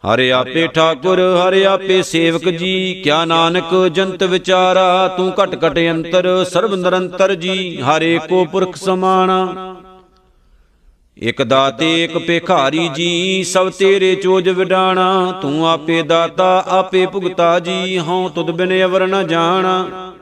[0.03, 6.43] ਹਰਿ ਆਪੇ ਠਾਕੁਰ, ਹਰਿ ਆਪੇ ਸੇਵਕ ਜੀ, ਕਿਆ ਨਾਨਕ ਜੰਤ ਵਿਚਾਰਾ, ਤੂੰ ਘਟ ਘਟ ਅੰਤਰ,
[6.43, 9.75] ਸਰਬ ਨਿਰੰਤਰ ਜੀ, ਹਰੇ ਕੋ ਪੁਰਖ ਸਮਾਣਾ।
[11.21, 17.99] ਇਕ ਦਾਤੇ, ਇਕ ਭਿਖਾਰੀ ਜੀ, ਸਭ ਤੇਰੇ ਚੋਜ ਵਿਡਾਣਾ। ਤੂੰ ਆਪੇ ਦਾਤਾ, ਆਪੇ ਭੁਗਤਾ ਜੀ,
[17.99, 20.13] ਹਉ ਤੁਧ ਬਿਨ ਅਵਰ ਨ ਜਾਣਾ।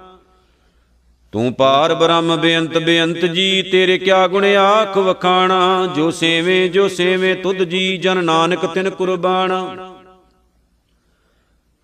[1.31, 7.35] ਤੂੰ ਪਾਰ ਬ੍ਰਹਮ ਬੇਅੰਤ ਬੇਅੰਤ ਜੀ, ਤੇਰੇ ਕਿਆ ਗੁਣ ਆਖ ਵਖਾਣਾ। ਜੋ ਸੇਵੇਂ ਜੋ ਸੇਵੇਂ
[7.35, 9.92] ਤੁਧ ਜੀ, ਜਨ ਨਾਨਕ ਤਿਨ ਕੁਰਬਾਨਾ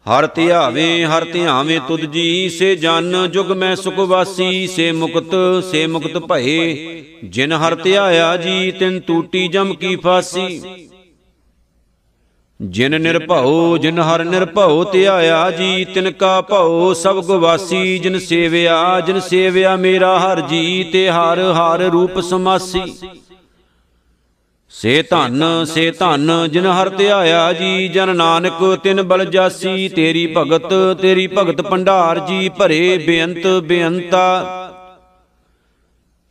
[0.09, 5.35] ਹਰ ਧਿਆਵੇਂ ਹਰ ਧਿਆਵੇਂ ਤੁਧ ਜੀ, ਸੇ ਜਨ ਜੁਗ ਮੈਂ ਸੁਖ ਵਾਸੀ, ਸੇ ਮੁਕਤ
[5.71, 10.61] ਸੇ ਮੁਕਤ ਭਏ। ਜਿਨ ਹਰ ਧਿਆਇਆ ਜੀ, ਤਿਨ ਟੂਟੀ ਜਮ ਕੀ ਫਾਸੀ।
[12.61, 19.19] ਜਿਨ ਨਿਰਭਉ, ਜਿਨ ਹਰ ਨਿਰਭਉ ਧਿਆਇਆ ਜੀ, ਤਿਨ ਕਾ ਭਉ ਸਭ ਗਵਾਸੀ ਜਿਨ ਸੇਵਿਆ ਜਿਨ
[19.19, 22.81] ਸੇਵਿਆ ਮੇਰਾ ਹਰ ਜੀ, ਤੇ ਹਰ ਹਰ ਰੂਪ ਸਮਾਸੀ।
[24.71, 30.73] ਸੇ ਧਨ ਸੇ ਧਨ, ਜਿਨ ਹਰ ਧਿਆਇਆ ਜੀ, ਜਨ ਨਾਨਕ, ਤਿਨ ਬਲ ਜਾਸੀ, ਤੇਰੀ ਭਗਤ
[31.01, 34.25] ਤੇਰੀ ਭਗਤ ਭੰਡਾਰ ਜੀ, ਭਰੇ ਬੇਅੰਤ, ਬੇਅੰਤਾ।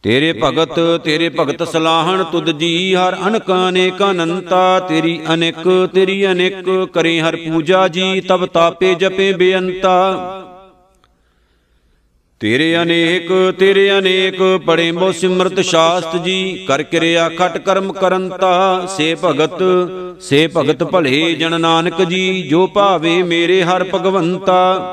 [0.04, 6.68] ਤੇਰੇ ਭਗਤ ਤੇਰੇ ਭਗਤ ਸਲਾਹਣ ਤੁਧ ਜੀ, ਹਰ ਅਨਕ, ਅਨੇਕ ਅਨੰਤਾ। ਤੇਰੀ ਅਨੇਕ ਤੇਰੀ ਅਨੇਕ,
[6.92, 10.47] ਕਰੇ ਹਰ ਪੂਜਾ ਜੀ, ਤਬ ਤਾਪੇ ਜਪੇ ਬੇਅੰਤਾ।
[12.40, 19.14] ਤੇਰੇ ਅਨੇਕ ਤੇਰੇ ਅਨੇਕ ਪੜੇ ਮੋ ਸਿਮਰਤ ਸ਼ਾਸਤ ਜੀ, ਕਰ ਕਿਰਿਆ ਖਟ ਕਰਮ ਕਰੰਤਾ ਸੇ
[19.24, 19.62] ਭਗਤ
[20.20, 24.84] ਸੇ ਭਗਤ ਭਲੇ ਜਨ ਨਾਨਕ ਜੀ, ਜੋ ਭਾਵੇ ਮੇਰੇ ਹਰ ਭਗਵੰਤਾ।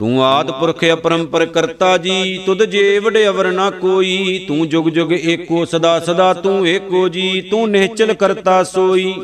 [0.00, 5.12] ਤੂੰ ਆਦ ਪੁਰਖ ਅਪਰੰਪਰ ਕਰਤਾ ਜੀ, ਤੁਧ ਜੇ ਵਡੇ ਅਵਰ ਨਾ ਕੋਈ, ਤੂੰ ਜੁਗ ਜੁਗ
[5.12, 9.14] ਏਕੋ ਸਦਾ ਸਦਾ ਤੂੰ ਏਕੋ ਜੀ, ਤੂੰ ਨਿਹਚਲ ਕਰਤਾ ਸੋਈ।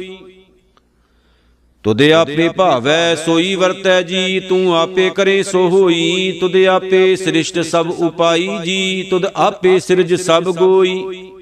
[1.86, 7.86] ਤੁਧ ਆਪੇ ਭਾਵੈ, ਸੋਈ ਵਰਤੈ ਜੀ, ਤੂੰ ਆਪੇ ਕਰੇ ਸੋ ਹੋਈ। ਤੁਧ ਆਪੇ ਸ੍ਰਿਸ਼ਟ ਸਭ
[7.98, 11.32] ਉਪਾਈ ਜੀ, ਤੁਧ ਆਪੇ ਸਿਰਜ ਸਭ ਗੋਈ।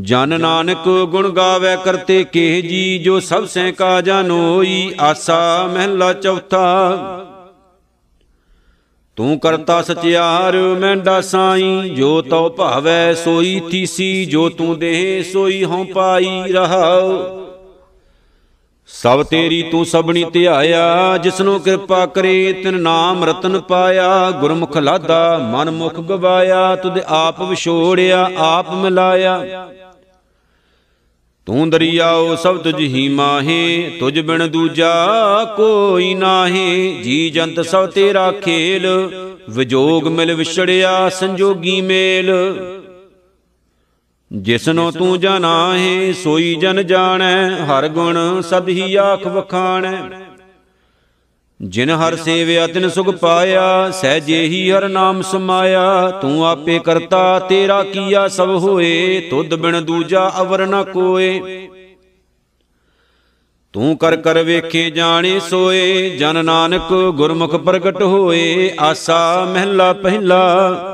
[0.00, 6.96] ਜਨ ਨਾਨਕ ਗੁਣ ਗਾਵੇ ਕਰਤੇ ਕੇ ਜੀ, ਜੋ ਸਭ ਸੈ ਕਾ ਜਾਨੋਈ ਆਸਾ ਮਹਿਲਾ ਚੌਥਾ।
[9.16, 15.84] ਤੂੰ ਕਰਤਾ ਸਚਿਆਰ ਮੈਂਡਾ ਸਾਈ ਜੋ ਤਉ ਭਾਵੈ, ਸੋਈ ਥੀਸੀ। ਜੋ ਤੂੰ ਦੇਹ, ਸੋਈ ਹਉ
[15.84, 17.41] ਪਾਈ ਰਹਾਉ
[18.86, 25.70] ਸਭ ਤੇਰੀ ਤੂੰ ਸਭਨੀ ਧਿਆਇਆ, ਜਿਸਨੂੰ ਕਿਰਪਾ ਕਰੇ, ਤਿਨ ਨਾਮ ਰਤਨ ਪਾਇਆ, ਗੁਰਮੁਖ ਲਾਦਾ ਮਨ
[25.70, 29.68] ਮੁਖ ਗਵਾਇਆ, ਤੁਧ ਆਪ ਵਿਛੋੜਿਆ, ਆਪ ਮਿਲਾਇਆ।
[31.46, 34.92] ਤੂੰ ਦਰਿਆਓ ਸਭ ਤੁਝ ਹੀ ਮਾਹੇ, ਤੁਝ ਬਿਨ ਦੂਜਾ
[35.56, 39.10] ਕੋਈ ਨਾਹੀ। ਜੀ ਜੰਤ ਸਭ ਤੇਰਾ ਖੇਲ,
[39.50, 42.32] ਵਿਜੋਗ ਮਿਲ ਵਿਛੜਿਆ, ਸੰਜੋਗੀ ਮੇਲ।
[44.32, 50.02] ਜਿਸਨੋ ਤੂੰ ਜਾਣਾਹੇ, ਸੋਈ ਜਨ ਜਾਣੈ, ਹਰ ਗੁਣ ਸਦ ਹੀ ਆਖ ਵਖਾਣੈ।
[51.62, 57.82] ਜਿਨ ਹਰ ਸੇਵਿਆ ਤਿਨ ਸੁਖ ਪਾਇਆ, ਸਹਿਜੇ ਹੀ ਹਰ ਨਾਮ ਸਮਾਇਆ। ਤੂੰ ਆਪੇ ਕਰਤਾ, ਤੇਰਾ
[57.82, 61.68] ਕੀਆ ਸਭ ਹੋਏ, ਤੁਧ ਬਿਨ ਦੂਜਾ ਅਵਰ ਨ ਕੋਏ।
[63.72, 70.91] ਤੂੰ ਕਰ ਕਰ ਵੇਖੇ ਜਾਣੇ ਸੋਏ, ਜਨ ਨਾਨਕ ਗੁਰਮੁਖ ਪ੍ਰਗਟ ਹੋਏ, ਆਸਾ ਮਹਿਲਾ ਪਹਿਲਾ।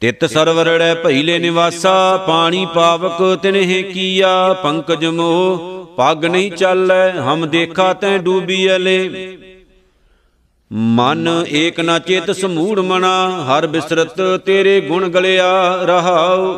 [0.00, 5.56] ਤਿਤ ਸਰਵਰੜੈ ਭਈਲੇ ਨਿਵਾਸਾ, ਪਾਣੀ ਪਾਵਕ ਤਿਨਹਿ ਕੀਆ, ਪੰਕਜ ਮੋ
[5.96, 9.38] ਪੱਗ ਨਹੀਂ ਚੱਲੈ, ਹਮ ਦੇਖਾ ਤੈ ਡੂਬੀ ਅਲੇ।
[10.72, 16.54] ਮਨ ਏਕ ਨਾ ਚੇਤ ਸਮੂੜ ਮਣਾ ਹਰ ਬਿਸਰਤ ਤੇਰੇ ਗੁਣ ਗਲਿਆ ਰਹਾਉ।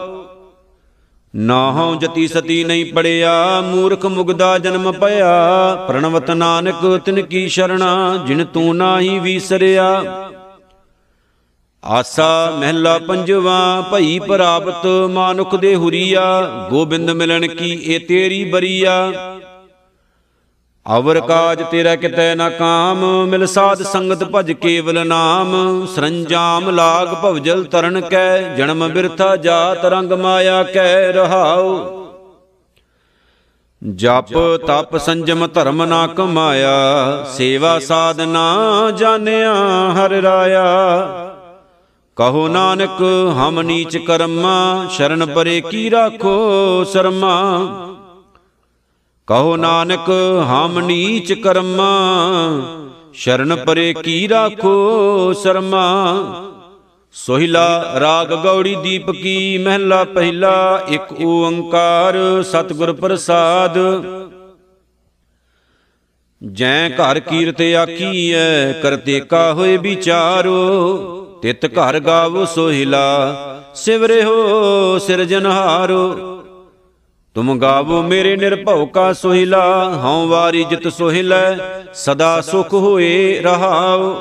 [1.36, 8.44] ਨਾਹਉ ਜਤੀ ਸਤੀ ਨਹੀਂ ਪੜਿਆ, ਮੂਰਖ ਮੁਗਦਾ ਜਨਮ ਪਿਆ ਪ੍ਰਣਵਤ ਨਾਨਕ ਤਿਨ ਕੀ ਸ਼ਰਣਾ, ਜਿਨ
[8.44, 10.27] ਤੂੰ ਨਾਹੀ ਵੀਸਰਿਆ।
[11.88, 16.22] ਆਸਾ ਮਹਿਲਾ ਪੰਜਵਾ, ਭਈ ਪ੍ਰਾਪਤ ਮਾਨੁਖ ਦੇ ਹੁਰੀਆ,
[16.70, 19.12] ਗੋਬਿੰਦ ਮਿਲਣ ਕੀ ਏ ਤੇਰੀ ਬਰੀਆ।
[20.86, 27.64] ਅਵਰ ਕਾਜ ਤੇਰਾ ਕਿਤੈ ਨਾ ਕਾਮ, ਮਿਲ ਸਾਧ ਸੰਗਤ ਭਜ ਕੇਵਲ ਨਾਮ। ਸਰੰਜਾਮ ਲਾਗ ਭਵਜਲ
[27.64, 31.78] ਤਰਨ ਕੈ, ਜਨਮ ਬਿਰਥਾ ਜਾਤ ਰੰਗ ਮਾਇਆ ਕੈ, ਰਹਾਉ।
[33.82, 34.32] ਜਪ
[34.66, 39.54] ਤਪ ਸੰਜਮ ਧਰਮ ਨਾ ਕਮਾਇਆ, ਸੇਵਾ ਸਾਧਨਾ ਜਾਣਿਆ
[39.92, 40.64] ਹਰਿ ਰਾਇਆ।
[42.18, 43.02] ਕਹੋ ਨਾਨਕ,
[43.32, 47.34] ਹਮ ਨੀਚ ਕਰਮਾ, ਸ਼ਰਨ ਪਰੇ ਕੀ ਰਾਖੋ ਸ਼ਰਮਾ?
[49.26, 50.10] ਕਹੋ ਨਾਨਕ,
[50.42, 51.90] ਹਮ ਨੀਚ ਕਰਮਾ,
[53.14, 55.86] ਸ਼ਰਨ ਪਰੇ ਕੀ ਰਾਖੋ ਸ਼ਰਮਾ?
[57.12, 63.78] ਸੋਹਿਲਾ ਰਾਗ ਗੌੜੀ ਦੀਪ ਕੀ, ਮਹਿਲਾ ਪਹਿਲਾ, ਇੱਕ ਓੰਕਾਰ ਸਤਿਗੁਰ ਪ੍ਰਸਾਦ।
[66.52, 71.27] ਜੈ ਘਰ ਕੀਰਤ ਆਕੀਐ ਕਰਤੇ ਕਾ ਹੋਏ ਵਿਚਾਰੋ?
[71.42, 73.02] ਤਿਤ ਘਰ ਗਾਵੋ ਸੋਹਿਲਾ
[73.74, 76.34] ਸਿਵਰਿਓ ਸਿਰਜਨਹਾਰੋ
[77.34, 81.56] ਤੁਮ ਗਾਵੋ ਮੇਰੇ ਨਿਰਭਉ ਕਾ ਸੋਹਿਲਾ, ਹਉ ਵਾਰੀ ਜਿਤ ਸੋਹਿਲੈ,
[81.94, 84.16] ਸਦਾ ਸੁਖ ਹੋਏ ਰਹਾਉ।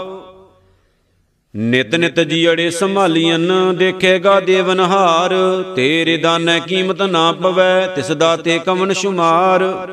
[1.56, 3.40] ਨਿਤ ਨਿਤ ਜੀੜੇ ਸੰਭਾਲੀਆਂ
[3.74, 5.36] ਦੇਖੇਗਾ ਦੇਵਨਹਾਰ
[5.76, 9.88] ਤੇਰੇ ਦਾਨੈ ਕੀਮਤ ਨਾ ਪਵੈ, ਤਿਸ ਦਾ ਤੇ ਕਵਨ ਸ਼ੁਮਾਰ।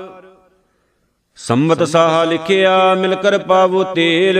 [1.36, 4.38] ਸੰਮਤ ਸਾਹ ਲਿਖਿਆ ਮਿਲ ਕਰ ਪਾਵੋ ਤੇਲ।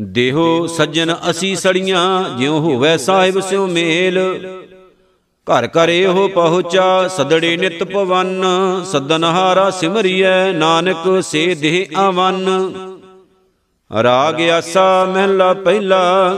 [0.00, 4.18] ਦੇਹੋ ਸੱਜਣ ਅਸੀਂ ਸੜੀਆਂ, ਜਿਉ ਹੋਵੇ ਸਾਹਿਬ ਸਿਉ ਮੇਲ।
[5.46, 8.44] ਘਰ ਘਰ ਇਹੋ ਪਹੁੰਚਾ, ਸਦੜੇ ਨਿਤ ਪਵਨ।
[8.84, 12.46] ਸਦਨਹਾਰਾ ਸਿਮਰਿਐ, ਨਾਨਕ ਸੇ ਦੇਹ ਆਵਨ।
[14.02, 16.34] ਰਾਗ ਆਸਾ ਮਹਿਲਾ ਪਹਿਲਾ,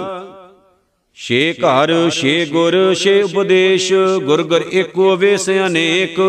[1.15, 3.93] ਛੇ ਘਰ, ਛੇ ਗੁਰ, ਛੇ ਉਪਦੇਸ਼।
[4.23, 6.21] ਗੁਰ ਗੁਰ ਏਕੋ ਵੇਸ ਅਨੇਕ।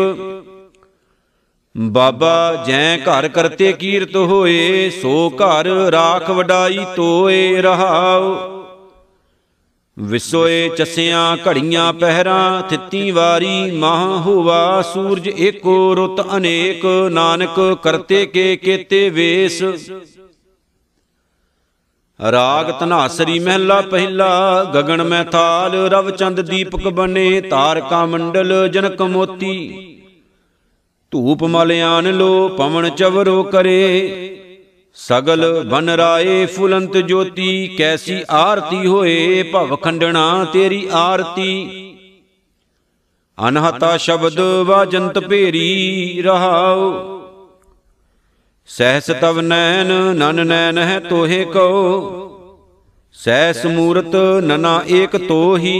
[1.76, 8.34] ਬਾਬਾ ਜੈ ਘਰ ਕਰਤੇ ਕੀਰਤ ਹੋਏ, ਸੋ ਘਰ ਰਾਖ ਵਡਾਈ ਤੋਏ ਰਹਾਉ।
[9.98, 18.56] ਵਿਸੋਏ ਚਸਿਆਂ ਘੜੀਆਂ ਪਹਿਰਾਂ, ਥਿੱਤੀ ਵਾਰੀ ਮਾਹ ਹੋਵਾ ਸੂਰਜ ਏਕੋ ਰੁੱਤ ਅਨੇਕ, ਨਾਨਕ ਕਰਤੇ ਕੇ
[18.56, 19.62] ਕੇਤੇ ਵੇਸ।
[22.20, 29.98] ਰਾਗ ਧਨਾਸਰੀ ਮਹਿਲਾ ਪਹਿਲਾ, ਗਗਨ ਮੈਂ ਥਾਲ ਰਵ ਚੰਦ ਦੀਪਕ ਬਨੇ ਤਾਰਕਾ ਮੰਡਲ ਜਨਕ ਮੋਤੀ।
[31.12, 34.38] ਧੂਪ ਮਲਿਆਨ ਲੋ ਪਵਨ ਚਵਰੋ ਕਰੇ।
[34.94, 41.68] ਸਗਲ ਬਨ ਰਾਏ ਫੁਲੰਤ ਜੋਤੀ, ਕੈਸੀ ਆਰਤੀ ਹੋਏ ਭਵ ਖੰਡਣਾ ਤੇਰੀ ਆਰਤੀ।
[43.48, 47.20] ਅਨਹਤਾ ਸ਼ਬਦ ਵਾਜੰਤ ਭੇਰੀ ਰਹਾਉ।
[48.66, 51.68] ਸਹਿਸ ਤਵ ਨੈਣ, ਨਨ ਨੈਣ ਹੈ ਤੋਹੇ ਕੋ
[53.12, 55.78] ਸਹਿਸ ਮੂਰਤ ਨਨਾ ਏਕ ਤੋਹੀ।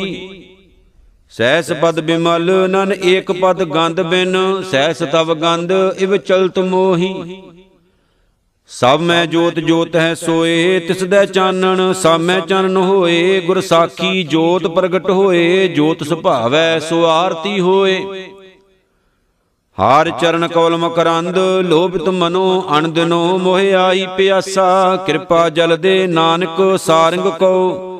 [1.35, 4.37] ਸਹਿਸ ਪਦ ਬਿਮਲ, ਨਨ ਏਕ ਪਦ ਗੰਧ ਬਿਨ,
[4.70, 7.43] ਸਹਿਸ ਤਵ ਗੰਧ ਇਵ ਚਲਤ ਮੋਹੀ।
[8.70, 14.22] ਸਭ ਮੈਂ ਜੋਤ ਜੋਤ ਹੈ ਸੋਏ, ਤਿਸ ਦੇ ਚਾਨਣ ਸਭ ਮੈਂ ਚਾਨਣ ਹੋਏ, ਗੁਰ ਸਾਖੀ
[14.22, 18.28] ਜੋਤ ਪ੍ਰਗਟ ਹੋਏ, ਜੋਤ ਸੁਭਾਵੈ ਸੋ ਆਰਤੀ ਹੋਏ।
[19.78, 27.33] ਹਾਰ ਚਰਨ ਕਵਲ ਮਕਰੰਦ, ਲੋਭਿਤ ਮਨੋ ਅਣਦਿਨੋ ਮੋਹ ਆਈ ਪਿਆਸਾ, ਕਿਰਪਾ ਜਲ ਦੇ ਨਾਨਕ ਸਾਰੰਗ
[27.33, 27.91] ਕੋ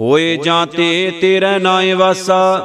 [0.00, 2.60] ਹੋਏ ਜਾਂ ਤੇ ਤੇਰੇ ਨਾਏ ਵਾਸਾ।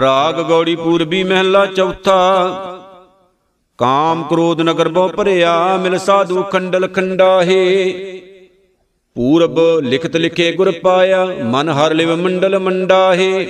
[0.00, 2.48] ਰਾਗ ਗੌੜੀ ਪੂਰਬੀ ਮਹਿਲਾ ਚੌਥਾ।
[3.78, 7.92] ਕਾਮ ਕ੍ਰੋਧ ਨਗਰ ਬਹੁ ਭਰਿਆ ਮਿਲ ਸਾਧੂ ਖੰਡਲ ਖੰਡਾਹੇ।
[9.14, 13.44] ਪੂਰਬ ਲਿਖਤ ਲਿਖੇ ਗੁਰ ਪਾਇਆ ਮਨ ਹਰ ਲਿਵ ਮੰਡਲ ਮੰਡਾਹੇ।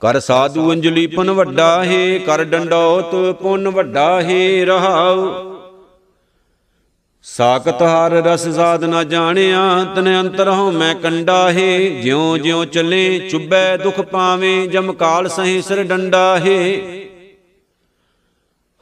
[0.00, 5.50] ਕਰ ਸਾਧੂ ਅੰਜਲੀ ਪੁਨ ਵੱਡਾ ਹੈ ਕਰ ਡੰਡੋਤ ਪੁਨ ਵੱਡਾ ਹੈ ਰਹਾਉ।
[7.24, 13.28] ਸਾਖਤ ਹਰ ਰਸ ਸਾਧ ਨਾ ਜਾਣਿਆ, ਤਨ ਅੰਤਰ ਹਉ ਮੈਂ ਕੰਡਾ ਹੈ। ਜਿਉ ਜਿਉ ਚੱਲੇ
[13.30, 16.62] ਚੁੱਬੈ ਦੁਖ ਪਾਵੇਂ ਜਮ ਕਾਲ ਸਹੀ ਸਿਰ ਡੰਡਾ ਹੈ।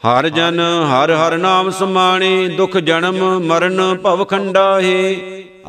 [0.03, 5.14] ਹਰ ਜਨ ਹਰ ਹਰ ਨਾਮ ਸਮਾਣੇ, ਦੁਖ ਜਨਮ ਮਰਨ ਭਵ ਖੰਡਾ ਹੈ।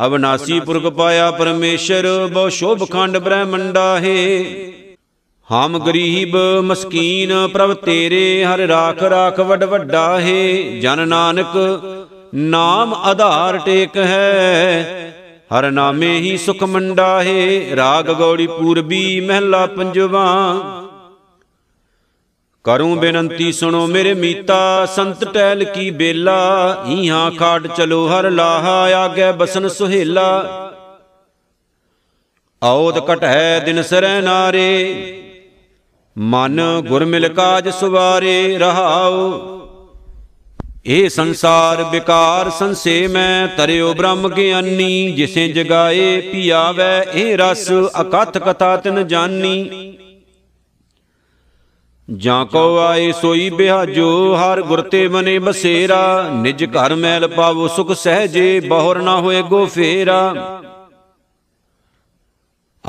[0.06, 4.44] ਅਬਨਾਸੀ ਪੁਰਖ ਪਾਇਆ ਪਰਮੇਸ਼ਰ, ਬਹੁ ਸ਼ੋਭ ਖੰਡ ਬ੍ਰਹਮੰਡਾ ਹੈ।
[5.50, 11.58] ਹਮ ਗਰੀਬ ਮਸਕੀਨ ਪ੍ਰਭ ਤੇਰੇ, ਹਰ ਰਾਖ ਰਾਖ ਵੱਡ ਵੱਡਾ ਹੈ। ਜਨ ਨਾਨਕ
[12.36, 14.84] ਨਾਮ ਆਧਾਰ ਟੇਕ ਹੈ।
[15.44, 20.56] ਹਰ ਨਾਮੇ ਹੀ ਸੁਖ ਮੰਡਾ ਹੈ ਰਾਗ ਗੌੜੀ ਪੂਰਬੀ ਮਹਿਲਾ ਪੰਜਵਾ।
[22.64, 29.32] ਕਰੂੰ ਬੇਨੰਤੀ ਸੁਣੋ ਮੇਰੇ ਮੀਤਾ, ਸੰਤ ਟਹਿਲ ਕੀ ਬੇਲਾ। ਈਹਾਂ ਖਾਟ ਚਲੋ ਹਰ ਲਾਹਾ, ਆਗੇ
[29.32, 30.46] ਬਸਨ ਸੁਹੇਲਾ।
[32.64, 35.06] ਆਉਦ ਘਟੈ ਦਿਨ ਸਰੈ ਨਾਰੇ।
[36.18, 39.40] ਮਨ ਗੁਰ ਮਿਲ ਕਾਜ ਸੁਵਾਰੇ ਰਹਾਉ
[40.86, 47.72] ਇਹ ਸੰਸਾਰ ਵਿਕਾਰ ਸੰਸੇ ਮੈਂ ਤਰਿਓ ਬ੍ਰਹਮ ਗਿਆਨੀ ਜਿਸੇ ਜਗਾਏ ਪਿਆਵੈ ਇਹ ਰਸ,
[48.02, 49.94] ਅਕਥ ਕਥਾ ਤਿਨ ਜਾਨੀ।
[52.10, 57.92] ਜਾਂ ਕੋ ਆਏ ਸੋਈ ਬਿਹਾਜੋ, ਹਰ ਗੁਰ ਤੇ ਮਨੇ ਬਸੇਰਾ, ਨਿਜ ਘਰ ਮੈਲ ਪਾਵੋ ਸੁਖ
[57.92, 60.34] ਸਹਜੇ, ਬਹੁਰ ਨਾ ਹੋਏ ਗੋ ਫੇਰਾ।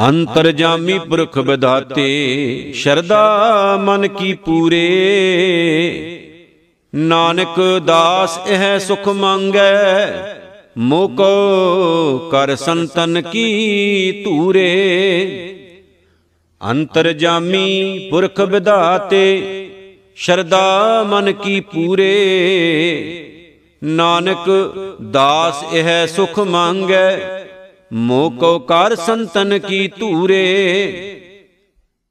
[0.08, 6.19] ਅੰਤਰ ਜਾਮੀ ਪੁਰਖ ਵਿਧਾਤੇ ਸ਼ਰਦਾ ਮਨ ਕੀ ਪੂਰੇ।
[6.92, 9.74] ਨਾਨਕ ਦਾਸ ਇਹ ਸੁਖ ਮੰਗੈ,
[10.78, 14.66] ਮੋਕੋ ਕਰ ਸੰਤਨ ਕੀ ਧੂਰੇ।
[16.60, 19.22] ਅੰਤਰ ਜਾਮੀ ਪੁਰਖ ਵਿਧਾਤੇ
[20.16, 22.10] ਸ਼ਰਦਾ ਮਨ ਕੀ ਪੂਰੇ।
[23.82, 24.50] ਨਾਨਕ
[25.10, 27.18] ਦਾਸ ਇਹ ਸੁਖ ਮੰਗੈ,
[27.92, 31.19] ਮੋਕੋ ਕਰ ਸੰਤਨ ਕੀ ਧੂਰੇ।